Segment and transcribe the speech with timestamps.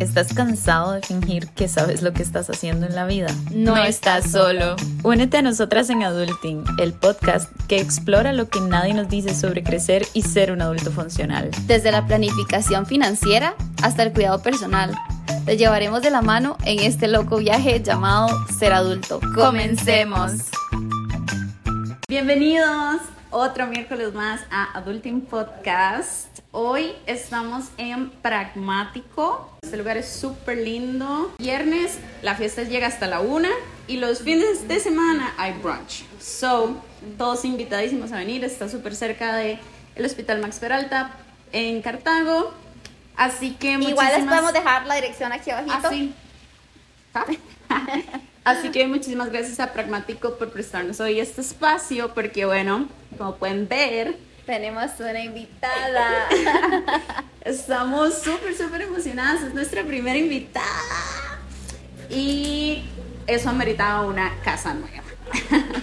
[0.00, 3.28] ¿Estás cansado de fingir que sabes lo que estás haciendo en la vida?
[3.52, 4.76] No estás solo.
[5.02, 9.64] Únete a nosotras en Adulting, el podcast que explora lo que nadie nos dice sobre
[9.64, 11.50] crecer y ser un adulto funcional.
[11.66, 14.94] Desde la planificación financiera hasta el cuidado personal.
[15.44, 19.18] Te llevaremos de la mano en este loco viaje llamado ser adulto.
[19.34, 20.32] Comencemos.
[22.08, 23.00] Bienvenidos
[23.30, 26.40] otro miércoles más a Adulting Podcast.
[26.50, 29.52] Hoy estamos en Pragmático.
[29.62, 31.32] Este lugar es súper lindo.
[31.38, 33.50] Viernes la fiesta llega hasta la una
[33.86, 36.04] y los fines de semana hay brunch.
[36.20, 36.76] So,
[37.18, 38.44] todos invitadísimos a venir.
[38.44, 39.58] Está súper cerca del
[39.94, 41.10] el Hospital Max Peralta
[41.52, 42.52] en Cartago.
[43.16, 45.88] Así que Igual les podemos dejar la dirección aquí abajito.
[45.88, 46.14] Así.
[48.44, 52.88] Así que muchísimas gracias a Pragmático por prestarnos hoy este espacio, porque bueno,
[53.18, 54.16] como pueden ver,
[54.48, 56.26] tenemos una invitada.
[57.44, 59.42] Estamos súper, súper emocionadas.
[59.42, 61.38] Es nuestra primera invitada.
[62.08, 62.82] Y
[63.26, 65.04] eso ameritaba una casa nueva.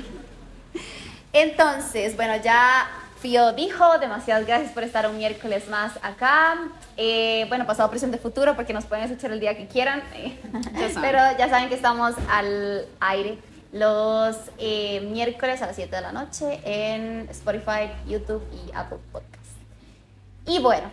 [1.34, 2.90] Entonces, bueno, ya
[3.26, 6.60] Fío dijo, demasiadas gracias por estar un miércoles más acá.
[6.96, 10.04] Eh, bueno, pasado, presente, futuro, porque nos pueden escuchar el día que quieran.
[11.02, 13.40] Pero ya saben que estamos al aire
[13.72, 19.56] los eh, miércoles a las 7 de la noche en Spotify, YouTube y Apple Podcasts.
[20.46, 20.92] Y bueno,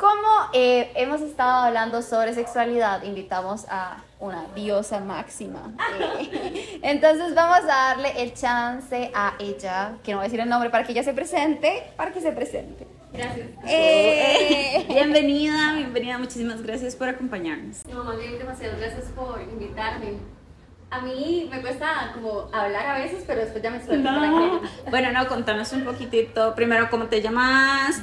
[0.00, 5.74] como eh, hemos estado hablando sobre sexualidad, invitamos a una diosa máxima.
[6.82, 10.70] entonces vamos a darle el chance a ella, que no voy a decir el nombre,
[10.70, 12.86] para que ella se presente, para que se presente.
[13.12, 13.48] Gracias.
[13.66, 17.86] Eh, bienvenida, bienvenida, muchísimas gracias por acompañarnos.
[17.86, 20.14] No, más bien demasiadas gracias por invitarme.
[20.90, 24.10] A mí me cuesta como hablar a veces, pero después ya me suelto.
[24.10, 24.62] No.
[24.88, 26.54] Bueno, no, contanos un poquitito.
[26.54, 28.02] Primero, ¿cómo te llamas?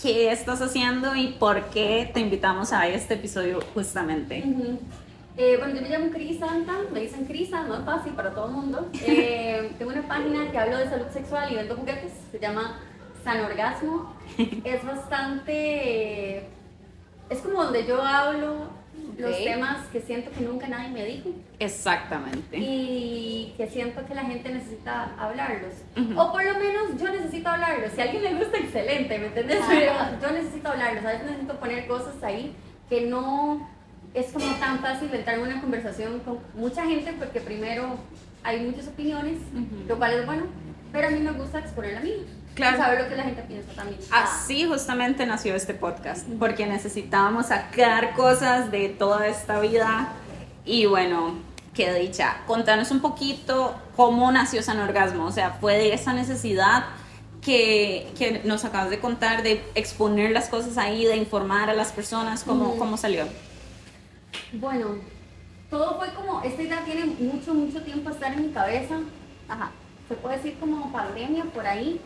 [0.00, 4.44] ¿Qué estás haciendo y por qué te invitamos a este episodio justamente?
[5.38, 8.46] eh, bueno, yo me llamo Cris Santa, me dicen Crisa, no es fácil para todo
[8.46, 8.88] el mundo.
[9.06, 12.78] Eh, tengo una página que hablo de salud sexual y vendo juguetes, se llama
[13.24, 14.14] San Orgasmo.
[14.64, 16.46] es bastante.
[17.30, 18.68] Es como donde yo hablo
[19.18, 21.30] los temas que siento que nunca nadie me dijo.
[21.58, 22.58] Exactamente.
[22.58, 25.74] Y que siento que la gente necesita hablarlos.
[26.16, 27.92] O por lo menos yo necesito hablarlos.
[27.92, 29.60] Si a alguien le gusta, excelente, ¿me entiendes?
[29.68, 31.04] Pero yo necesito hablarlos.
[31.04, 32.54] A veces necesito poner cosas ahí
[32.88, 33.68] que no
[34.14, 37.98] es como tan fácil entrar en una conversación con mucha gente porque primero
[38.42, 39.38] hay muchas opiniones,
[39.88, 40.44] lo cual es bueno,
[40.92, 42.14] pero a mí me gusta exponer la mía.
[42.56, 42.78] Claro.
[42.78, 44.00] saber lo que la gente piensa también.
[44.10, 50.08] Así justamente nació este podcast, porque necesitábamos sacar cosas de toda esta vida
[50.64, 51.34] y bueno,
[51.74, 52.38] qué dicha.
[52.46, 56.86] Contanos un poquito cómo nació San Orgasmo, o sea, fue de esa necesidad
[57.42, 61.92] que, que, nos acabas de contar, de exponer las cosas ahí, de informar a las
[61.92, 63.26] personas, ¿cómo, cómo salió?
[64.54, 64.96] Bueno,
[65.70, 68.98] todo fue como, esta idea tiene mucho, mucho tiempo estar en mi cabeza,
[69.48, 69.70] ajá,
[70.08, 72.00] se puede decir como pandemia por ahí,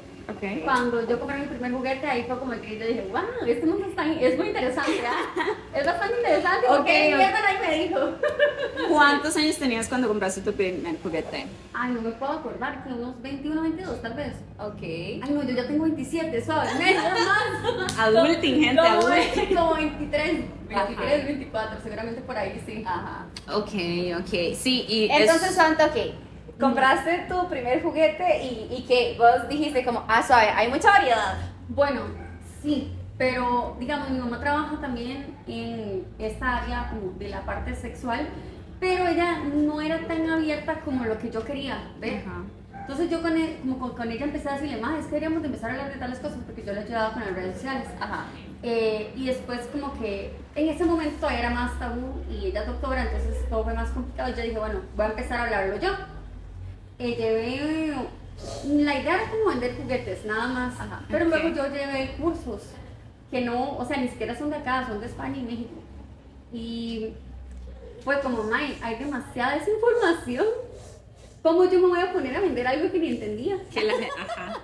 [0.64, 3.86] cuando yo compré mi primer juguete, ahí fue como que yo dije, wow, este mundo
[3.86, 5.54] está, es muy interesante, ¿ah?
[5.74, 6.66] Es bastante interesante.
[6.68, 7.12] Ok, okay.
[7.12, 8.00] ahí me dijo.
[8.88, 11.46] ¿Cuántos años tenías cuando compraste tu primer juguete?
[11.72, 14.34] Ay, no me puedo acordar, que unos 21, 22 tal vez.
[14.58, 14.82] Ok.
[14.82, 17.98] Ay, no, yo ya tengo 27, suave, menos más.
[17.98, 19.54] Adulting, gente, no, adulting.
[19.54, 22.82] Como 23, 23, 24, seguramente por ahí, sí.
[22.86, 23.26] Ajá.
[23.52, 25.84] Ok, ok, sí, y Entonces, ¿cuánto?
[25.84, 26.29] Ok
[26.60, 31.38] compraste tu primer juguete y, y que vos dijiste como, ah, suave, hay mucha variedad.
[31.68, 32.02] Bueno,
[32.62, 38.28] sí, pero digamos, mi mamá trabaja también en esta área de la parte sexual,
[38.78, 42.24] pero ella no era tan abierta como lo que yo quería ver.
[42.72, 45.42] Entonces yo con, él, e, como con, ella empecé a decirle, más es que deberíamos
[45.42, 47.88] de empezar a hablar de tales cosas porque yo le ayudaba con las redes sociales.
[48.00, 48.24] Ajá.
[48.62, 53.02] Eh, y después como que en ese momento era más tabú y ella es doctora,
[53.04, 54.34] entonces todo fue más complicado.
[54.34, 55.90] Yo dije, bueno, voy a empezar a hablarlo yo
[57.00, 57.94] eh, llevé,
[58.66, 60.74] la idea era como vender juguetes, nada más.
[61.08, 62.62] pero luego yo llevé cursos
[63.30, 65.80] que no, o sea, ni siquiera son de acá, son de España y México.
[66.52, 67.14] Y
[68.04, 70.46] fue como, May, hay demasiada desinformación.
[71.42, 73.56] ¿Cómo yo me voy a poner a vender algo que ni entendía?
[73.72, 74.58] Que la, ajá.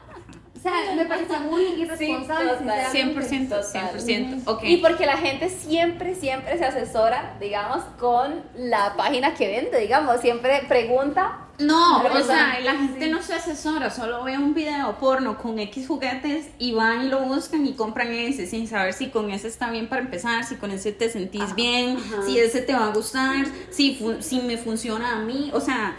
[0.55, 2.58] O sea, me parece muy irresponsable,
[2.90, 4.49] sí, 100%, 100%.
[4.49, 4.75] Okay.
[4.75, 10.20] Y porque la gente siempre, siempre se asesora, digamos, con la página que vende, digamos,
[10.20, 14.37] siempre pregunta No, Pero o pues, sea, ah, la gente no se asesora, solo ve
[14.37, 18.69] un video porno con X juguetes y van y lo buscan y compran ese sin
[18.69, 22.38] saber si con ese está bien para empezar, si con ese te sentís bien, si
[22.38, 25.97] ese te va a gustar, si, si me funciona a mí, o sea,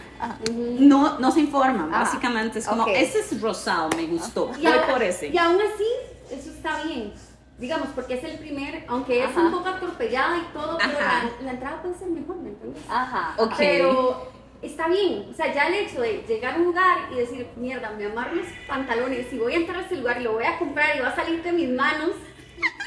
[0.78, 5.02] no, no se informan, Ah, básicamente es como, ese es rosado, me gustó, Y, por
[5.02, 5.28] ese.
[5.28, 7.12] y aún así, eso está bien.
[7.58, 9.40] Digamos, porque es el primer, aunque es Ajá.
[9.40, 12.80] un poco atropellada y todo, pero la, la entrada puede ser mejor, ¿me entiendes?
[12.88, 13.34] Ajá.
[13.36, 13.54] Ok.
[13.58, 14.28] Pero
[14.62, 17.90] está bien, o sea, ya el hecho de llegar a un lugar y decir, mierda,
[17.90, 20.58] me amarro los pantalones y voy a entrar a este lugar y lo voy a
[20.58, 22.10] comprar y va a salir de mis manos.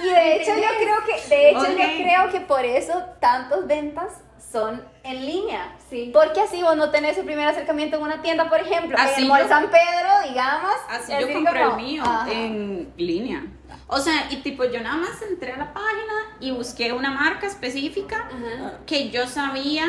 [0.04, 1.68] Y de hecho yo creo que, de hecho Ok.
[1.70, 4.22] yo creo que por eso tantas ventas
[4.52, 5.78] son en línea.
[5.90, 6.10] Sí.
[6.14, 9.24] Porque así vos no tenés el primer acercamiento en una tienda, por ejemplo, Así en
[9.24, 10.74] el Mall yo- San Pedro, digamos.
[10.90, 12.30] Así yo compré como, el mío ajá.
[12.32, 13.46] en línea.
[13.88, 17.48] O sea, y tipo, yo nada más entré a la página y busqué una marca
[17.48, 18.80] específica Ajá.
[18.86, 19.86] que yo sabía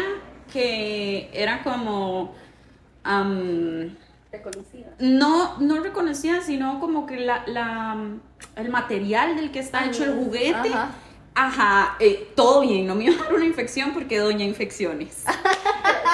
[0.52, 2.34] que era como
[4.30, 4.88] Reconocida.
[4.98, 7.96] no, no reconocida, sino como que la, la,
[8.56, 9.88] el material del que está Ajá.
[9.88, 10.68] hecho el juguete.
[10.70, 10.90] Ajá.
[11.34, 15.24] Ajá, eh, todo bien, no me iba a dar una infección porque doña infecciones.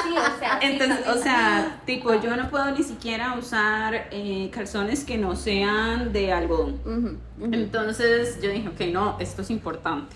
[0.04, 5.04] Sí, o sea, Entonces, o sea, tipo, yo no puedo ni siquiera usar eh, calzones
[5.04, 7.18] que no sean de algodón.
[7.52, 10.14] Entonces yo dije, ok, no, esto es importante.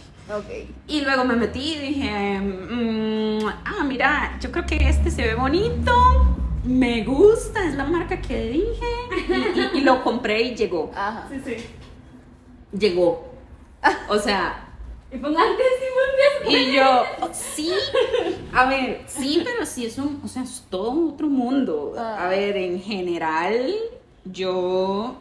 [0.89, 5.35] Y luego me metí y dije, mm, ah, mira, yo creo que este se ve
[5.35, 5.93] bonito,
[6.65, 8.87] me gusta, es la marca que dije.
[9.29, 10.91] Y, y- y lo compré y llegó.
[10.95, 11.27] Ajá.
[11.31, 11.57] Sí, sí.
[12.79, 13.31] Llegó.
[14.09, 14.69] O sea,
[15.13, 15.67] Y pongo antes
[16.49, 17.73] y a y yo, sí,
[18.55, 21.95] a ver, sí, pero sí es un, o sea, es todo otro mundo.
[21.99, 22.25] Ah.
[22.27, 23.75] A ver, en general,
[24.25, 25.17] yo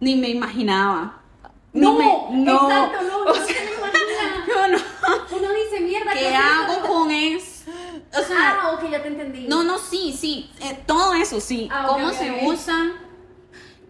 [0.00, 1.16] ni me imaginaba.
[1.72, 4.46] Ni No, me- no, exacto, no, o sea, se me imagina.
[4.48, 4.78] yo no.
[5.38, 7.70] Uno dice, mierda, ¿Qué hago con eso?
[8.18, 9.46] O sea, Ah, ok, ya te entendí.
[9.46, 11.68] no, no, sí, sí, eh, todo eso, sí.
[11.70, 12.38] Ah, ¿Cómo se ok.
[12.44, 12.92] usa?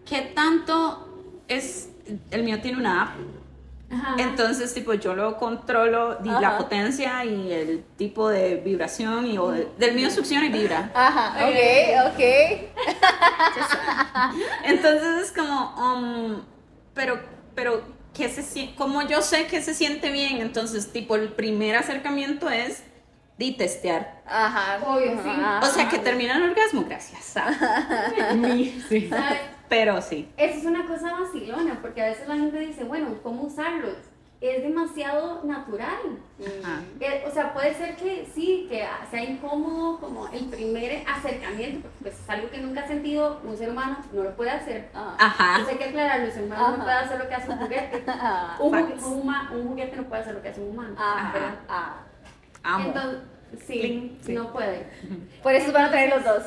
[0.07, 1.07] ¿Qué tanto
[1.47, 1.89] es?
[2.29, 3.09] El mío tiene una app.
[3.91, 4.15] Ajá.
[4.19, 9.49] Entonces, tipo, yo lo controlo di- la potencia y el tipo de vibración y o
[9.51, 10.91] de- del mío succiona y vibra.
[10.93, 12.19] Ajá, ok, ok.
[14.63, 16.41] Entonces es como, um,
[16.93, 17.19] pero,
[17.55, 17.81] pero,
[18.21, 18.75] ¿qué se siente?
[18.75, 22.83] Como yo sé que se siente bien, entonces, tipo, el primer acercamiento es
[23.39, 24.21] de testear.
[24.27, 24.79] Ajá.
[24.85, 25.29] Obvio, sí.
[25.29, 25.59] Ajá.
[25.63, 27.33] O sea, que termina el orgasmo, gracias.
[28.89, 29.09] Sí.
[29.09, 29.39] ¿Sabes?
[29.67, 30.29] Pero sí.
[30.37, 33.97] Eso es una cosa vacilona, porque a veces la gente dice, bueno, ¿cómo usarlos?
[34.41, 36.17] Es demasiado natural.
[36.63, 36.81] Ajá.
[36.99, 41.97] Eh, o sea, puede ser que sí, que sea incómodo como el primer acercamiento, porque
[42.01, 44.89] pues, es algo que nunca ha sentido un ser humano, no lo puede hacer.
[44.95, 45.15] Ajá.
[45.19, 45.49] Ajá.
[45.59, 46.77] Entonces hay que aclararlo, el ser humano Ajá.
[46.77, 48.03] no puede hacer lo que hace un juguete.
[48.07, 48.57] Ajá.
[48.59, 50.95] Un, un huma- un juguete no puede hacer lo que hace un humano.
[50.97, 51.97] Ajá.
[52.63, 52.87] Amo.
[52.87, 53.19] Entonces,
[53.67, 54.87] sí, no puede.
[55.43, 56.43] Por eso van a traer los dos.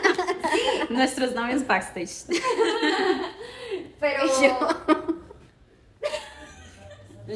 [0.88, 2.40] Nuestros novios backstage.
[4.00, 4.58] Pero yo.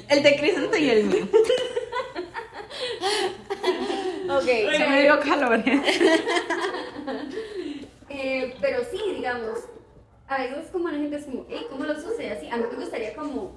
[0.08, 1.28] El de Crisanta y el mío.
[4.28, 4.42] Ok.
[4.76, 5.62] Se me dio calor.
[8.08, 9.58] Eh, pero sí, digamos,
[10.26, 12.48] a veces como la gente es como, hey, ¿cómo lo sucede así?
[12.48, 13.56] A mí me gustaría como,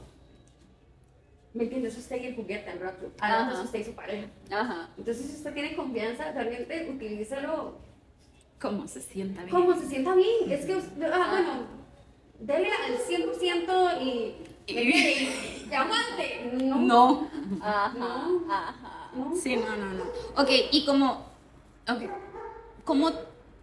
[1.53, 1.97] ¿me entiendes?
[1.97, 3.05] Usted y el juguete al rato,
[3.53, 4.27] es usted y su pareja.
[4.51, 4.89] Ajá.
[4.97, 7.77] Entonces, si usted tiene confianza, realmente utilícelo
[8.59, 9.55] ¿Cómo se sienta bien?
[9.55, 10.51] como se sienta bien.
[10.51, 11.67] Es que, usted- ah, bueno,
[12.39, 14.35] dele al 100% y,
[14.71, 15.69] Y-.
[15.71, 16.77] No.
[16.79, 17.27] No.
[17.61, 17.91] Ajá.
[17.97, 18.53] No.
[18.53, 18.73] Ajá.
[19.15, 19.35] no.
[19.35, 20.03] Sí, no, no, no.
[20.37, 21.25] Ok, y como,
[21.87, 22.01] ok,
[22.83, 23.11] como,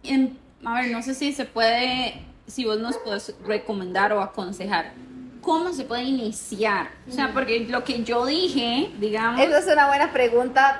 [0.03, 4.93] en- a ver, no sé si se puede, si vos nos puedes recomendar o aconsejar,
[5.41, 6.89] ¿cómo se puede iniciar?
[7.07, 10.79] O sea, porque lo que yo dije, digamos, Esa es una buena pregunta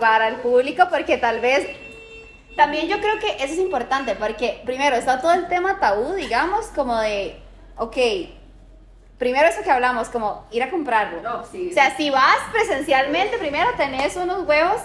[0.00, 1.66] para el público porque tal vez
[2.56, 6.66] también yo creo que eso es importante porque primero está todo el tema tabú, digamos,
[6.74, 7.36] como de,
[7.76, 7.96] ok,
[9.18, 11.20] primero eso que hablamos, como ir a comprarlo.
[11.20, 11.68] No, sí.
[11.70, 14.80] O sea, si vas presencialmente, primero tenés unos huevos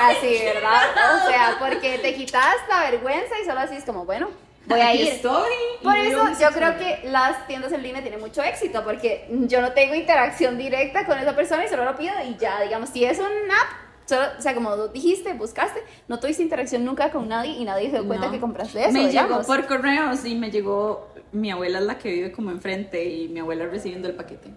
[0.00, 0.82] así, ¿verdad?
[1.16, 4.30] O sea, porque te quitas la vergüenza y solo así es como, bueno,
[4.66, 5.08] voy a ir.
[5.08, 5.50] estoy.
[5.82, 9.72] Por eso yo creo que las tiendas en línea tienen mucho éxito porque yo no
[9.72, 13.18] tengo interacción directa con esa persona y solo lo pido y ya, digamos, si es
[13.18, 13.70] una app,
[14.06, 17.98] solo, o sea, como dijiste, buscaste, no tuviste interacción nunca con nadie y nadie se
[17.98, 18.32] dio cuenta No.
[18.32, 19.46] que compraste eso, Me llegó digamos.
[19.46, 23.40] por correo, sí, me llegó, mi abuela es la que vive como enfrente y mi
[23.40, 24.50] abuela recibiendo el paquete.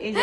[0.00, 0.20] Y yo,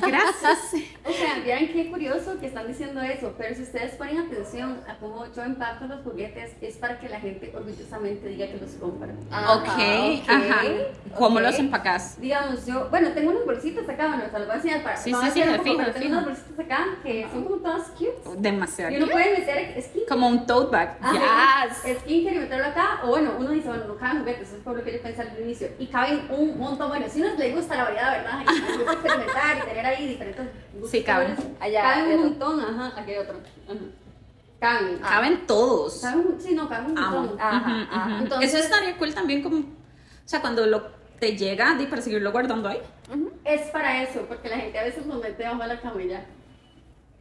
[0.00, 0.72] gracias.
[1.04, 4.96] O sea, vean qué curioso que están diciendo eso, pero si ustedes ponen atención a
[4.98, 9.12] cómo yo empaco los juguetes, es para que la gente orgullosamente diga que los compra.
[9.32, 10.60] Ajá, ok, ajá.
[11.18, 12.20] ¿Cómo los empacás?
[12.20, 15.10] Digamos, yo, bueno, tengo unas bolsitas acá, bueno, se las voy a enseñar para Sí,
[15.10, 18.12] no sí, sí, de fijo, tengo unas bolsitas acá que son como todas cute.
[18.38, 18.92] Demasiado.
[18.92, 19.12] Y uno cute.
[19.12, 20.02] puede meter skin.
[20.08, 20.98] Como un tote bag.
[21.00, 21.98] Ajá, Yes.
[22.02, 24.76] skincare y meterlo acá, o bueno, uno dice, bueno, no caben juguetes, eso es por
[24.76, 27.50] lo que yo pensé al inicio, y caben un montón, bueno, si a uno le
[27.52, 28.31] gusta la variedad, ¿verdad?
[28.40, 31.36] Y experimentar y tener ahí diferentes gustos, Sí, caben.
[31.60, 33.34] Allá, caben un montón, ajá, aquí hay otro,
[33.68, 33.78] ajá.
[34.60, 36.00] caben, Caben todos.
[36.00, 37.40] caben, sí, no, caben un montón.
[37.40, 38.18] Ajá, ajá.
[38.18, 39.64] Entonces- Eso estaría cool también como, o
[40.24, 42.80] sea, cuando lo te llega para seguirlo guardando ahí.
[43.44, 46.24] Es para eso, porque la gente a veces lo mete bajo la ya.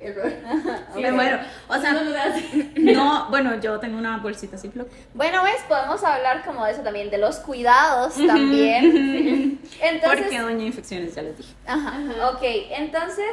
[0.02, 0.32] Error.
[0.96, 1.38] Sí, Me muero.
[1.68, 1.94] O sea.
[2.76, 4.88] No, bueno, yo tengo una bolsita flock.
[5.14, 9.60] Bueno, ves, podemos hablar como de eso también, de los cuidados también.
[9.82, 11.54] Entonces, Porque doña infecciones ya les dije.
[11.66, 11.94] ajá,
[12.32, 12.42] ok,
[12.72, 13.26] entonces,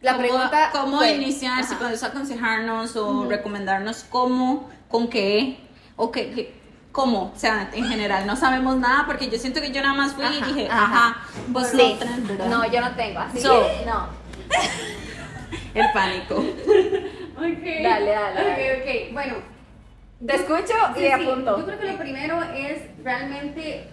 [0.00, 1.62] la ¿Cómo- pregunta ¿Cómo fue- iniciar?
[1.64, 1.78] Si ajá.
[1.82, 5.58] puedes aconsejarnos o recomendarnos cómo, con qué,
[5.96, 6.54] o qué, qué-
[6.92, 7.32] cómo.
[7.34, 10.24] O sea, en general, no sabemos nada porque yo siento que yo nada más fui
[10.24, 10.84] y Ajá, dije, ajá.
[10.84, 11.26] ajá,
[11.70, 11.98] Sí.
[12.38, 12.46] no.
[12.48, 14.19] No, yo no tengo, así So- que no.
[15.74, 16.34] El pánico.
[16.36, 17.64] Ok.
[17.82, 19.06] Dale, dale, Ok, dale.
[19.08, 19.12] ok.
[19.12, 19.34] Bueno.
[20.26, 21.58] Te escucho Sí, y sí, apunto.
[21.58, 23.88] Yo creo que lo primero es realmente.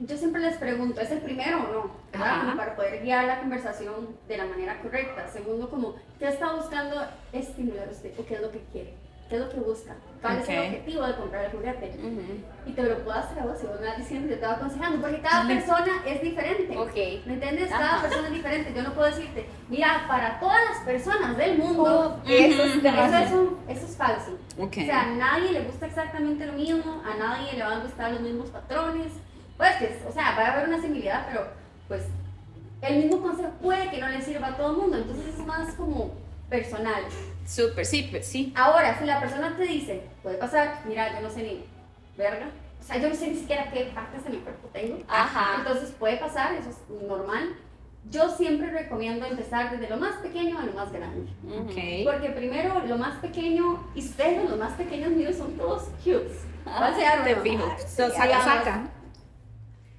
[0.00, 2.56] Yo siempre les pregunto, ¿es el primero o no?
[2.56, 5.28] Para poder guiar la conversación de la manera correcta.
[5.28, 8.18] Segundo, como, ¿qué está buscando estimular usted?
[8.18, 8.94] ¿O qué es lo que quiere?
[9.32, 9.94] ¿Qué es lo que busca?
[10.20, 11.96] ¿Cuál es el objetivo de comprar el juguete?
[12.00, 12.20] Ujú.
[12.66, 14.54] Y te lo puedo hacer a vos, si vos me vas diciendo, yo te voy
[14.56, 16.76] aconsejando, porque cada persona es diferente.
[16.76, 16.94] Ok.
[17.26, 17.72] ¿Me entiendes?
[17.72, 17.80] Ajá.
[17.82, 18.72] Cada persona es diferente.
[18.76, 22.84] Yo no puedo decirte, mira, para todas las personas del mundo, Oh, eso es eso
[22.84, 24.32] es, un- eso es falso.
[24.58, 24.76] Ok.
[24.82, 28.10] O sea, a nadie le gusta exactamente lo mismo, a nadie le van a gustar
[28.12, 29.12] los mismos patrones.
[29.56, 31.46] Pues que, o sea, va a haber una similaridad, pero
[31.88, 32.02] pues
[32.82, 34.98] el mismo consejo puede que no le sirva a todo el mundo.
[34.98, 36.10] Entonces es más como
[36.50, 37.02] personal.
[37.46, 38.52] Súper, sí, pues, sí.
[38.56, 41.64] Ahora, si la persona te dice, puede pasar, mira, yo no sé ni
[42.16, 42.50] verga.
[42.80, 44.98] O sea, yo no sé ni siquiera qué partes de mi cuerpo tengo.
[45.08, 45.56] Ajá.
[45.58, 47.54] Entonces puede pasar, eso es normal.
[48.10, 51.30] Yo siempre recomiendo empezar desde lo más pequeño a lo más grande.
[51.46, 52.12] Ok.
[52.12, 56.40] Porque primero lo más pequeño, y ustedes los más pequeños míos son todos cutes.
[56.66, 57.72] Va a ser Te fijo.
[57.78, 58.88] Sí, saca, saca.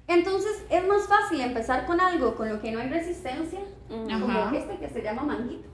[0.06, 4.76] Entonces es más fácil empezar con algo con lo que no hay resistencia, como este
[4.76, 5.68] que se llama manguito.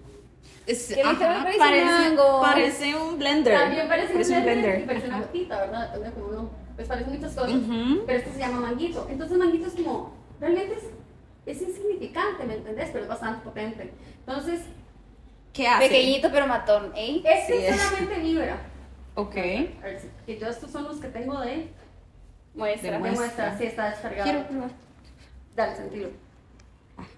[0.66, 2.40] Es- ajá, parece parece, mango.
[2.42, 3.58] parece un blender.
[3.58, 5.94] También parece, un blender, y parece una gotita, ¿verdad?
[6.16, 8.02] Uno, pues parece muchas cosas, Ujú.
[8.06, 9.06] pero este se llama manguito.
[9.10, 12.90] Entonces manguito es como, realmente es, es insignificante, ¿me entendés?
[12.92, 13.92] Pero es bastante potente.
[14.26, 14.60] Entonces,
[15.52, 15.88] ¿Qué hace?
[15.88, 17.20] Pequeñito pero matón, ¿eh?
[17.24, 17.80] este Sí, es.
[17.80, 18.56] solamente vibra.
[19.16, 19.36] Ok.
[19.36, 21.68] A ver, si- que yo estos son los que tengo de,
[22.54, 22.90] Muestra.
[22.90, 23.24] De de muestra.
[23.26, 24.24] muestra, si está descargado.
[24.30, 24.70] Quiero probar.
[25.56, 26.10] Dale sentido.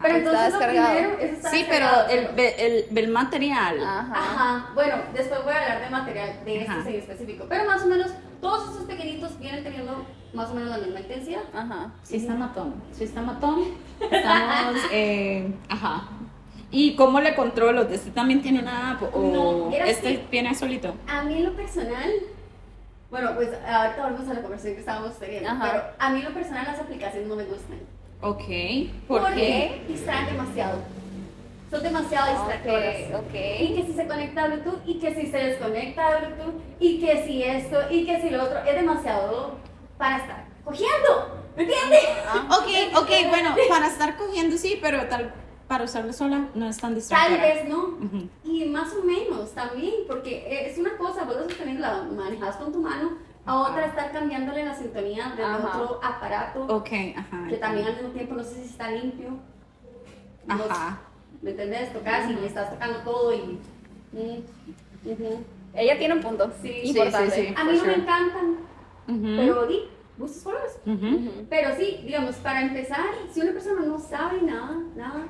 [0.01, 0.95] Pero entonces lo descargado.
[0.95, 3.81] primero es estar Sí, pero el, el, el material.
[3.85, 4.13] Ajá.
[4.15, 6.73] Ajá, bueno, después voy a hablar de material de Ajá.
[6.79, 8.11] estos en específico, pero más o menos
[8.41, 11.43] todos estos pequeñitos vienen teniendo más o menos la misma intensidad.
[11.55, 11.93] Ajá.
[12.03, 12.75] Sí está matón.
[12.93, 13.65] Sí está matón.
[14.01, 16.09] Estamos, eh, ajá.
[16.71, 17.83] ¿Y cómo le controlo?
[17.83, 19.21] ¿Este también tiene una app o
[19.69, 20.25] No, era este así.
[20.31, 20.95] viene solito?
[21.07, 22.11] A mí en lo personal,
[23.11, 25.71] bueno, pues ahorita volvemos a la conversación que estábamos teniendo, Ajá.
[25.71, 27.77] pero a mí en lo personal las aplicaciones no me gustan.
[28.23, 28.45] Ok.
[29.09, 29.83] ¿Por porque qué?
[29.89, 30.79] distraen demasiado.
[31.71, 32.97] Son demasiado distractoras.
[33.15, 33.77] Ok, Y ok.
[33.77, 37.25] que si se conecta a Bluetooth, y que si se desconecta a Bluetooth, y que
[37.25, 39.55] si esto, y que si lo otro, es demasiado
[39.99, 41.43] para estar cogiendo.
[41.57, 42.01] ¿Me entiendes?
[42.51, 45.35] Ok, ok, bueno, para estar cogiendo sí, pero tal
[45.69, 47.43] para usarlo sola no es tan Tal distractora.
[47.43, 47.95] vez no.
[48.45, 52.73] Y más o menos también, porque es una cosa, vos la sosteniendo, la manejas con
[52.73, 53.13] tu mano,
[53.45, 55.81] a otra estar cambiándole la sintonía del Ajá.
[55.83, 57.47] otro aparato, Ok, ajá.
[57.49, 59.31] que también al mismo tiempo no sé si está limpio.
[60.49, 61.01] Ajá.
[61.41, 61.93] ¿Me entendés?
[61.93, 63.59] Tocas y le estás tocando todo y...
[64.13, 65.45] mm, ujú.
[65.75, 67.31] Ella tiene un punto Sí, importante.
[67.31, 67.55] sí, sí.
[67.57, 68.03] A mí no For me sure.
[68.03, 68.57] encantan,
[69.09, 69.37] Ujú.
[69.37, 70.79] pero di, gustos colores.
[70.87, 71.07] Ujú.
[71.07, 71.47] Ujú.
[71.49, 75.27] Pero sí, digamos, para empezar, si una persona no sabe nada, nada,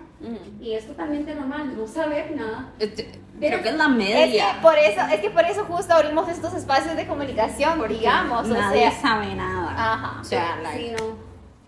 [0.61, 4.55] y es totalmente normal no saber nada, Este, Pero- Creo que es la Es media.
[4.55, 8.55] que por eso, es que por eso justo abrimos estos espacios de comunicación, digamos, o
[8.55, 9.71] Nadie sea, sabe nada.
[9.77, 10.21] Ajá.
[10.21, 11.17] O sea, sí, like, no.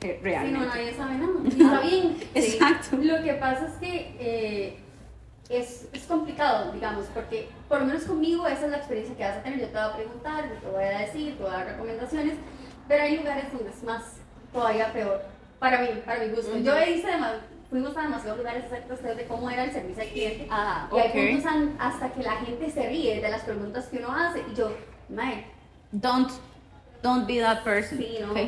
[0.00, 0.58] que Sí, realmente.
[0.60, 1.32] no, nadie sabe nada.
[1.44, 2.16] Y está bien.
[2.18, 2.28] sí.
[2.34, 2.96] Exacto.
[3.00, 4.78] Lo que pasa es que eh,
[5.48, 9.36] es, es complicado, digamos, porque por lo menos conmigo esa es la experiencia que vas
[9.38, 9.60] a tener.
[9.60, 12.34] Yo te voy a preguntar, yo te voy a decir, te voy a dar recomendaciones,
[12.88, 14.02] pero hay lugares donde es más,
[14.52, 15.22] todavía peor.
[15.58, 16.56] Para mí, para mi gusto.
[16.58, 17.40] Yo hice demasiado,
[17.70, 20.46] fuimos a demasiados lugares a hacer de cómo era el servicio al cliente.
[20.50, 20.88] Ajá.
[20.92, 21.42] Y hay Ok.
[21.42, 24.42] puntos hasta que la gente se ríe de las preguntas que uno hace.
[24.50, 24.76] Y yo,
[25.08, 25.46] mae,
[25.92, 26.30] Don't,
[27.02, 27.98] don't be that person.
[27.98, 28.32] Sí, ¿no?
[28.32, 28.38] ok.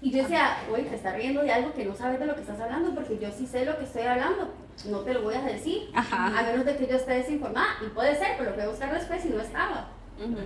[0.00, 2.42] Y yo decía, güey, te estás riendo de algo que no sabes de lo que
[2.42, 4.52] estás hablando, porque yo sí sé lo que estoy hablando,
[4.86, 6.26] no te lo voy a decir, Ajá.
[6.38, 8.92] a menos de que yo esté desinformada, y puede ser, pero lo voy a buscar
[8.92, 9.88] después y no estaba.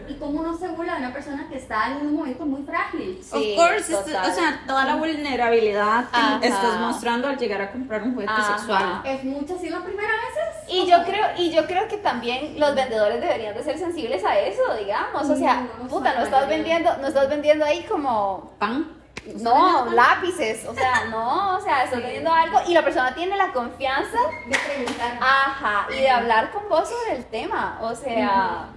[0.09, 3.21] Y cómo uno se burla de una persona que está en un momento muy frágil.
[3.31, 6.41] of course, o sea, toda la vulnerabilidad Ajá.
[6.41, 8.57] que estás mostrando al llegar a comprar un juguete Ajá.
[8.59, 9.03] sexual.
[9.05, 10.67] Es mucho así la primera vez.
[10.67, 14.25] es Y yo creo, y yo creo que también los vendedores deberían de ser sensibles
[14.25, 15.29] a eso, digamos.
[15.29, 18.91] O sea, No, no puta, no estás vendiendo, no estás vendiendo ahí como Pan.
[19.37, 23.53] no, lápices, o sea, no, o sea, estás vendiendo algo y la persona tiene la
[23.53, 25.19] confianza, de preguntar.
[25.21, 28.69] ajá, y de hablar con vos sobre el tema, o sea,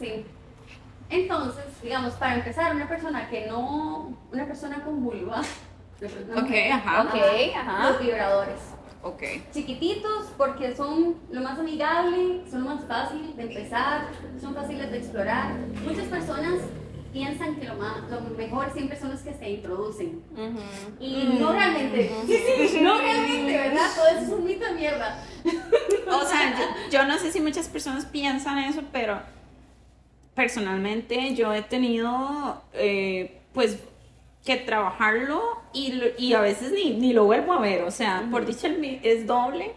[0.00, 0.24] Sí.
[1.10, 5.40] Entonces, digamos, para empezar, una persona que no, una persona con vulva.
[6.00, 7.02] Ok, ajá.
[7.02, 7.14] ok,
[7.54, 7.90] ajá.
[7.90, 8.60] Los vibradores.
[9.02, 9.22] Ok.
[9.52, 14.08] Chiquititos porque son lo más amigable, son lo más fácil de empezar,
[14.40, 15.52] son fáciles de explorar.
[15.84, 16.60] Muchas personas
[17.12, 20.22] piensan que lo, más, lo mejor siempre son los que se introducen.
[20.98, 22.10] Y no realmente.
[22.26, 23.90] Sí, sí, no realmente, ¿verdad?
[23.94, 25.22] Todo eso es un mito de mierda.
[26.10, 29.20] O sea, yo, yo no sé si muchas personas piensan eso, pero
[30.40, 33.78] personalmente yo he tenido, eh, pues,
[34.42, 35.42] que trabajarlo
[35.74, 37.82] y, a veces ni, ni lo vuelvo a ver.
[37.82, 38.68] O sea, por dicha
[39.02, 39.74] es doble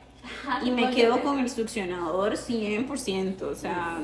[0.63, 3.41] y me quedo con el succionador 100%.
[3.41, 3.99] O sea,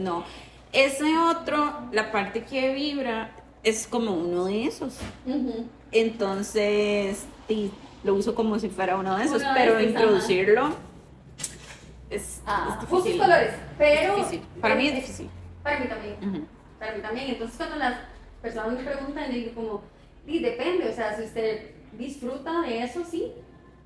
[0.00, 0.24] no.
[0.72, 3.30] Ese otro, la parte que vibra,
[3.62, 4.98] es como uno de esos.
[5.92, 7.26] Entonces,
[8.02, 10.70] lo uso como si fuera uno de esos, Uno pero introducirlo
[12.10, 13.20] es, Ah, es difícil.
[13.20, 14.16] colores, pero.
[14.16, 14.42] difícil.
[14.60, 15.30] Para mí es difícil.
[15.62, 16.48] Para mí también.
[16.78, 17.30] Para mí también.
[17.30, 17.94] Entonces, cuando las
[18.40, 19.82] personas me preguntan, digo como,
[20.26, 23.32] y depende, o sea, si usted disfruta de eso, sí.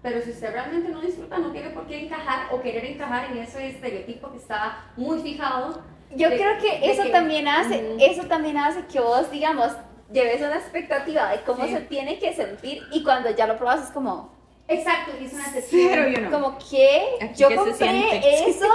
[0.02, 3.38] Pero si usted realmente no disfruta, no tiene por qué encajar o querer encajar en
[3.38, 5.82] ese estereotipo que está muy fijado.
[6.14, 9.72] yo de- creo que eso que- también hace, eso también hace que vos, digamos,
[10.12, 11.72] lleves una expectativa de cómo Sí.
[11.72, 14.35] se tiene que sentir y cuando ya lo probas es como,
[14.68, 15.88] Exacto, y es una excepción.
[15.90, 16.30] Pero yo no.
[16.30, 18.68] como que Aquí yo que compré eso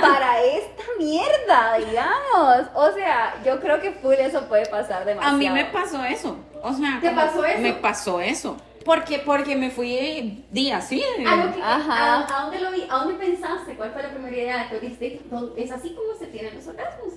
[0.00, 2.66] para esta mierda, digamos.
[2.74, 5.36] O sea, yo creo que full eso puede pasar A demasiado.
[5.38, 6.36] mí me pasó eso.
[6.62, 7.60] O sea, ¿Te pasó eso?
[7.60, 8.56] Me pasó eso.
[8.84, 11.02] Porque, porque me fui días, sí.
[11.26, 12.84] ¿A, a- ¿A dónde lo vi?
[12.90, 13.74] ¿A dónde pensaste?
[13.76, 15.20] ¿Cuál fue la primera idea que?
[15.30, 17.14] "No, Es así como se tienen los orgasmos.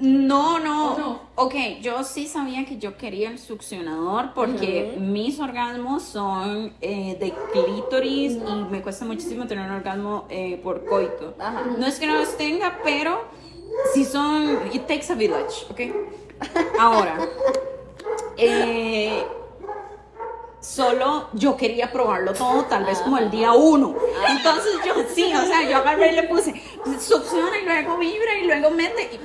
[0.00, 1.20] No, no, ¿O no?
[1.34, 7.34] Ok, yo sí sabía que yo quería el succionador porque mis orgasmos son eh, de
[7.52, 11.34] clítoris y me cuesta muchísimo tener un orgasmo eh, por coito.
[11.38, 11.64] Ajá.
[11.78, 13.24] No es que no los tenga, pero
[13.92, 14.58] sí son.
[14.72, 15.80] It takes a village, ¿ok?
[16.78, 17.18] Ahora,
[18.38, 19.22] eh,
[20.60, 23.94] solo yo quería probarlo todo, tal vez como el día uno.
[24.28, 26.54] Entonces yo, sí, o sea, yo agarré y le puse
[26.98, 29.10] succiona y luego vibra y luego mete.
[29.14, 29.18] Y,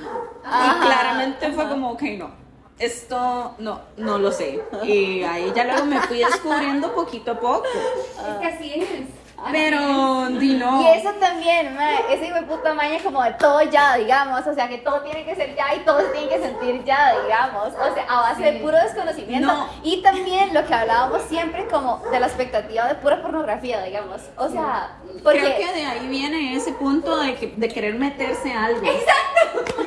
[0.43, 2.45] claramente fue como, ok, no.
[2.77, 4.61] Esto no, no lo sé.
[4.83, 7.63] Y ahí ya luego me fui descubriendo poquito a poco.
[7.65, 9.24] Es que así es.
[9.51, 10.81] Pero, di no.
[10.81, 14.53] Y eso también, mae, ese hijo de puta maña como de todo ya, digamos, o
[14.53, 17.67] sea, que todo tiene que ser ya y todo se tiene que sentir ya, digamos,
[17.73, 19.47] o sea, a base de puro desconocimiento.
[19.47, 19.67] No.
[19.83, 24.49] Y también lo que hablábamos siempre como de la expectativa de pura pornografía, digamos, o
[24.49, 25.39] sea, porque...
[25.39, 28.81] Creo que de ahí viene ese punto de, que- de querer meterse a algo.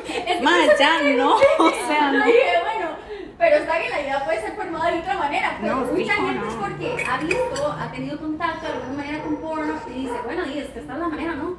[0.09, 2.25] Es que Más ya no, o sea, no.
[2.25, 2.88] dije, bueno,
[3.39, 5.57] pero está bien, la idea puede ser formada de otra manera.
[5.61, 6.61] Pero No, mucha gente es no.
[6.61, 10.59] porque ha visto, ha tenido contacto de alguna manera con porno y dice, bueno, y
[10.59, 11.55] es que esta es la manera, ¿no?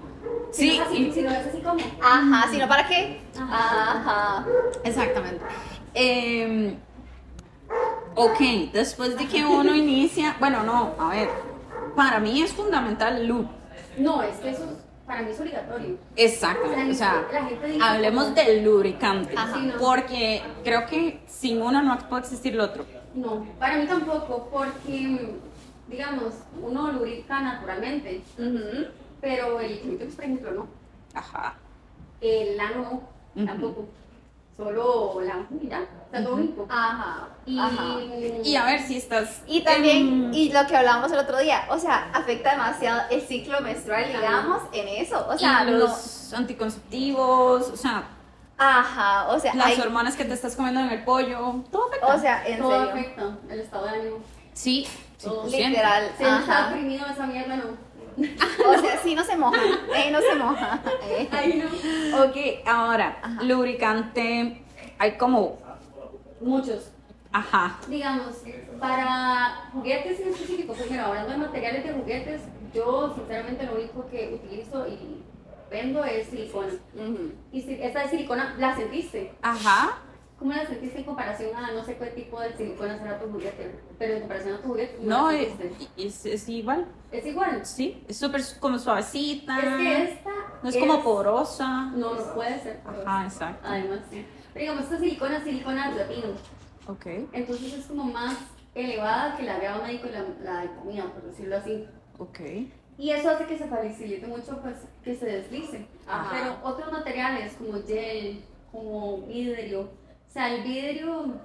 [0.52, 1.80] Si Sí, no es así, y- si no es así como.
[2.02, 3.20] Ajá, sino para qué.
[3.36, 3.92] Ajá.
[3.98, 4.46] Ajá.
[4.84, 5.44] Exactamente.
[5.94, 6.76] Eh,
[8.14, 8.38] ok,
[8.72, 11.28] después de que uno inicia, bueno, no, a ver,
[11.96, 13.46] para mí es fundamental el loop.
[13.98, 14.64] No, es que eso
[15.10, 15.96] para mí es obligatorio.
[16.14, 19.58] Exactamente, o sea, dice hablemos del lubricante, Ajá.
[19.80, 22.86] Porque creo que sin uno no puede existir el otro.
[23.16, 25.34] No, para mí tampoco, porque,
[25.88, 28.20] digamos, uno lubrica naturalmente,
[29.20, 30.66] pero el clítoris, por ejemplo, no.
[31.12, 31.56] Ajá.
[32.20, 33.02] El ano
[33.34, 33.46] no, Ujú.
[33.46, 33.88] tampoco.
[34.56, 35.66] Solo la y
[36.12, 37.28] Ajá.
[37.46, 37.84] Y, Ajá.
[38.44, 39.42] Y a ver si estás...
[39.46, 39.96] Y también,
[40.26, 44.06] en- y lo que hablábamos el otro día, o sea, afecta demasiado el ciclo menstrual,
[44.08, 45.26] digamos, en eso.
[45.28, 48.04] O sea, y no- los anticonceptivos, o sea,
[48.58, 52.06] Ajá, o sea, las hay- hormonas que te estás comiendo en el pollo, todo afecta.
[52.14, 52.90] o sea, en todo serio.
[52.92, 54.16] afecta el estado de ánimo.
[54.52, 54.86] Sí,
[55.22, 55.46] Todo.
[55.48, 55.68] 100%.
[55.68, 56.10] Literal.
[56.18, 57.64] Si está oprimido esa mierda, no.
[58.68, 59.56] O sea, sí no se moja.
[59.96, 60.78] Eh, no se moja.
[61.04, 61.28] eh.
[61.32, 61.62] Ahí
[62.10, 62.24] no.
[62.24, 63.42] Ok, ahora, Ajá.
[63.42, 64.62] lubricante,
[64.98, 65.58] hay como,
[66.40, 66.90] Muchos.
[67.32, 68.42] ajá, Digamos,
[68.80, 72.40] para juguetes en específico, primero hablando de materiales de juguetes,
[72.74, 75.22] yo sinceramente lo único que utilizo y
[75.70, 76.72] vendo es silicona.
[77.52, 79.32] Y si esta de silicona, ¿la sentiste?
[79.42, 79.98] ajá.
[80.38, 83.78] ¿Cómo la sentiste en comparación a no sé qué tipo de silicona será tu juguete?
[83.98, 86.02] Pero en comparación a tu juguete, ¿cómo No, la es, sentiste?
[86.02, 87.66] es, es igual, Es igual.
[87.66, 89.58] sí, es súper como suavecita.
[89.58, 90.30] Es que esta
[90.62, 91.90] No es, como porosa.
[91.94, 93.02] No, no puede ser porosa.
[93.06, 93.68] Ajá, exacto.
[93.68, 94.24] Además, sí.
[94.52, 96.28] Pero digamos, esta silicona es silicona platino.
[96.88, 97.06] Ok.
[97.32, 98.36] Entonces es como más
[98.74, 101.86] elevada que la médico y la, la de comida, por decirlo así.
[102.18, 102.40] Ok.
[102.98, 105.86] Y eso hace que se facilite mucho, pues, que se deslice.
[106.06, 106.30] Ajá.
[106.32, 111.40] Pero otros materiales como gel, como vidrio, o sea, el vidrio,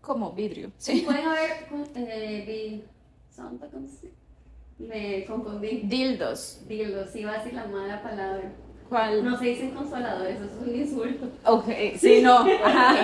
[0.00, 0.72] Como vidrio.
[0.78, 1.02] Sí.
[1.04, 2.84] pueden haber, eh,
[3.28, 4.12] santa, ¿cómo se-
[4.78, 5.82] me confundí.
[5.84, 6.60] Dildos.
[6.66, 8.50] Dildos, iba a decir la mala palabra.
[8.90, 9.24] ¿Cuál?
[9.24, 11.26] No se dicen consoladores, eso es un insulto.
[11.44, 11.66] Ok,
[11.98, 12.38] sí, no.
[12.64, 12.94] Ajá.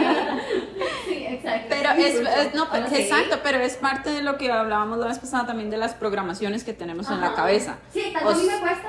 [1.09, 1.67] Sí, exacto.
[1.71, 2.75] Pero es, es- no, Ok.
[2.93, 6.65] exacto, pero es parte de lo que hablábamos la vez pasada también de las programaciones
[6.65, 7.37] que tenemos en la Ajá.
[7.37, 7.79] cabeza.
[7.95, 8.89] Sí, tanto a mí O me cuesta.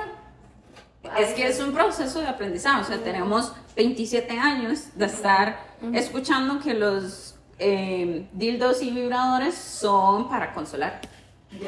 [1.20, 5.56] Es que es un proceso de aprendizaje, o sea, tenemos 27 años de estar
[5.94, 11.00] escuchando que los eh, dildos y vibradores son para consolar.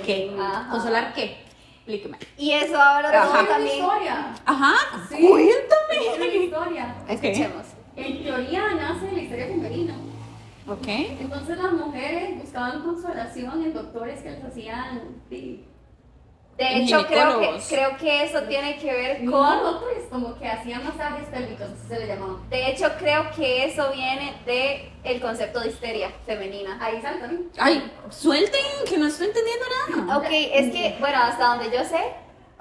[0.05, 0.37] ¿Qué?
[0.39, 0.69] Ajá.
[0.73, 1.37] ¿Consolar qué?
[1.95, 2.19] Explíqueme.
[2.39, 3.41] Y eso ahora Ajá.
[3.41, 3.77] una también.
[3.79, 4.35] historia.
[4.47, 4.75] Ajá,
[5.09, 5.17] Sí.
[5.29, 6.17] Cuéntame.
[6.17, 6.95] una historia.
[7.09, 7.67] Escuchemos.
[7.97, 9.95] En teoría nace la historia femenina.
[10.69, 10.87] Ok.
[10.87, 15.65] Entonces las mujeres buscaban consolación en doctores que les hacían sí,
[16.61, 19.63] De hecho, creo que, creo que eso tiene que ver no con.
[19.63, 22.39] doctores, como que hacían masajes pélvicos, se le llamaba.
[22.51, 26.77] De hecho, creo que eso viene de el concepto de histeria femenina.
[26.79, 27.51] Ahí sale también.
[27.59, 29.65] Ay, suelten, que no estoy entendiendo
[30.05, 30.19] nada.
[30.19, 32.13] Ok, es que, bueno, hasta donde yo sé.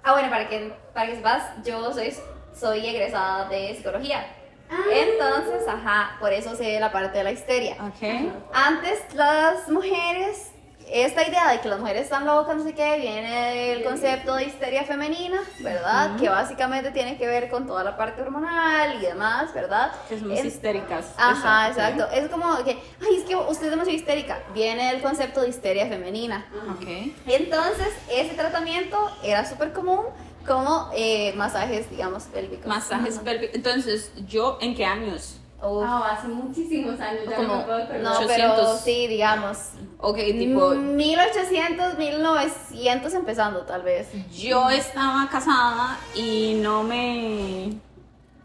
[0.01, 2.13] Ah, bueno, para que, para que sepas, yo soy,
[2.57, 4.25] soy egresada de psicología.
[4.69, 4.77] Ah.
[4.93, 7.75] Entonces, ajá, por eso sé la parte de la histeria.
[7.81, 8.31] Ok.
[8.53, 10.51] Antes las mujeres,
[10.91, 14.45] esta idea de que las mujeres están locas, no sé qué, viene del concepto de
[14.45, 16.15] histeria femenina, ¿verdad?
[16.17, 19.91] Que básicamente tiene que ver con toda la parte hormonal y demás, ¿verdad?
[20.07, 21.13] Que somos En- histéricas.
[21.17, 22.01] Ajá, Exacto.
[22.03, 22.15] exacto.
[22.15, 24.39] Es como que, ay, es que usted es demasiado histérica.
[24.53, 26.45] Viene del concepto de histeria femenina.
[26.71, 26.87] Ok.
[27.27, 30.05] Entonces, ese tratamiento era súper común
[30.47, 32.65] como eh, masajes, digamos, pélvicos.
[32.65, 33.55] Masajes pélvicos.
[33.55, 35.35] Entonces, ¿yo en qué años?
[35.61, 38.27] Ah, hace muchísimos años, ya Como- no me puedo no, 800.
[38.57, 39.57] pero sí, digamos.
[40.01, 44.07] Ok, tipo, 1800, 1900 empezando, tal vez.
[44.33, 47.73] yo estaba casada y no me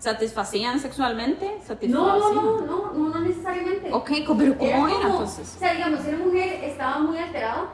[0.01, 1.59] satisfacían sexualmente.
[1.59, 2.19] No, ¿Satisfacían?
[2.19, 3.93] no, no, no, no, no necesariamente.
[3.93, 5.55] Ok, pero ¿cómo era, como- entonces?
[5.57, 7.67] O sea, digamos, si una mujer estaba muy alterada,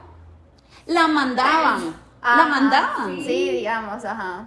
[0.87, 1.95] La mandaban.
[2.23, 3.17] La mandaban.
[3.17, 4.47] Sí, digamos, ajá.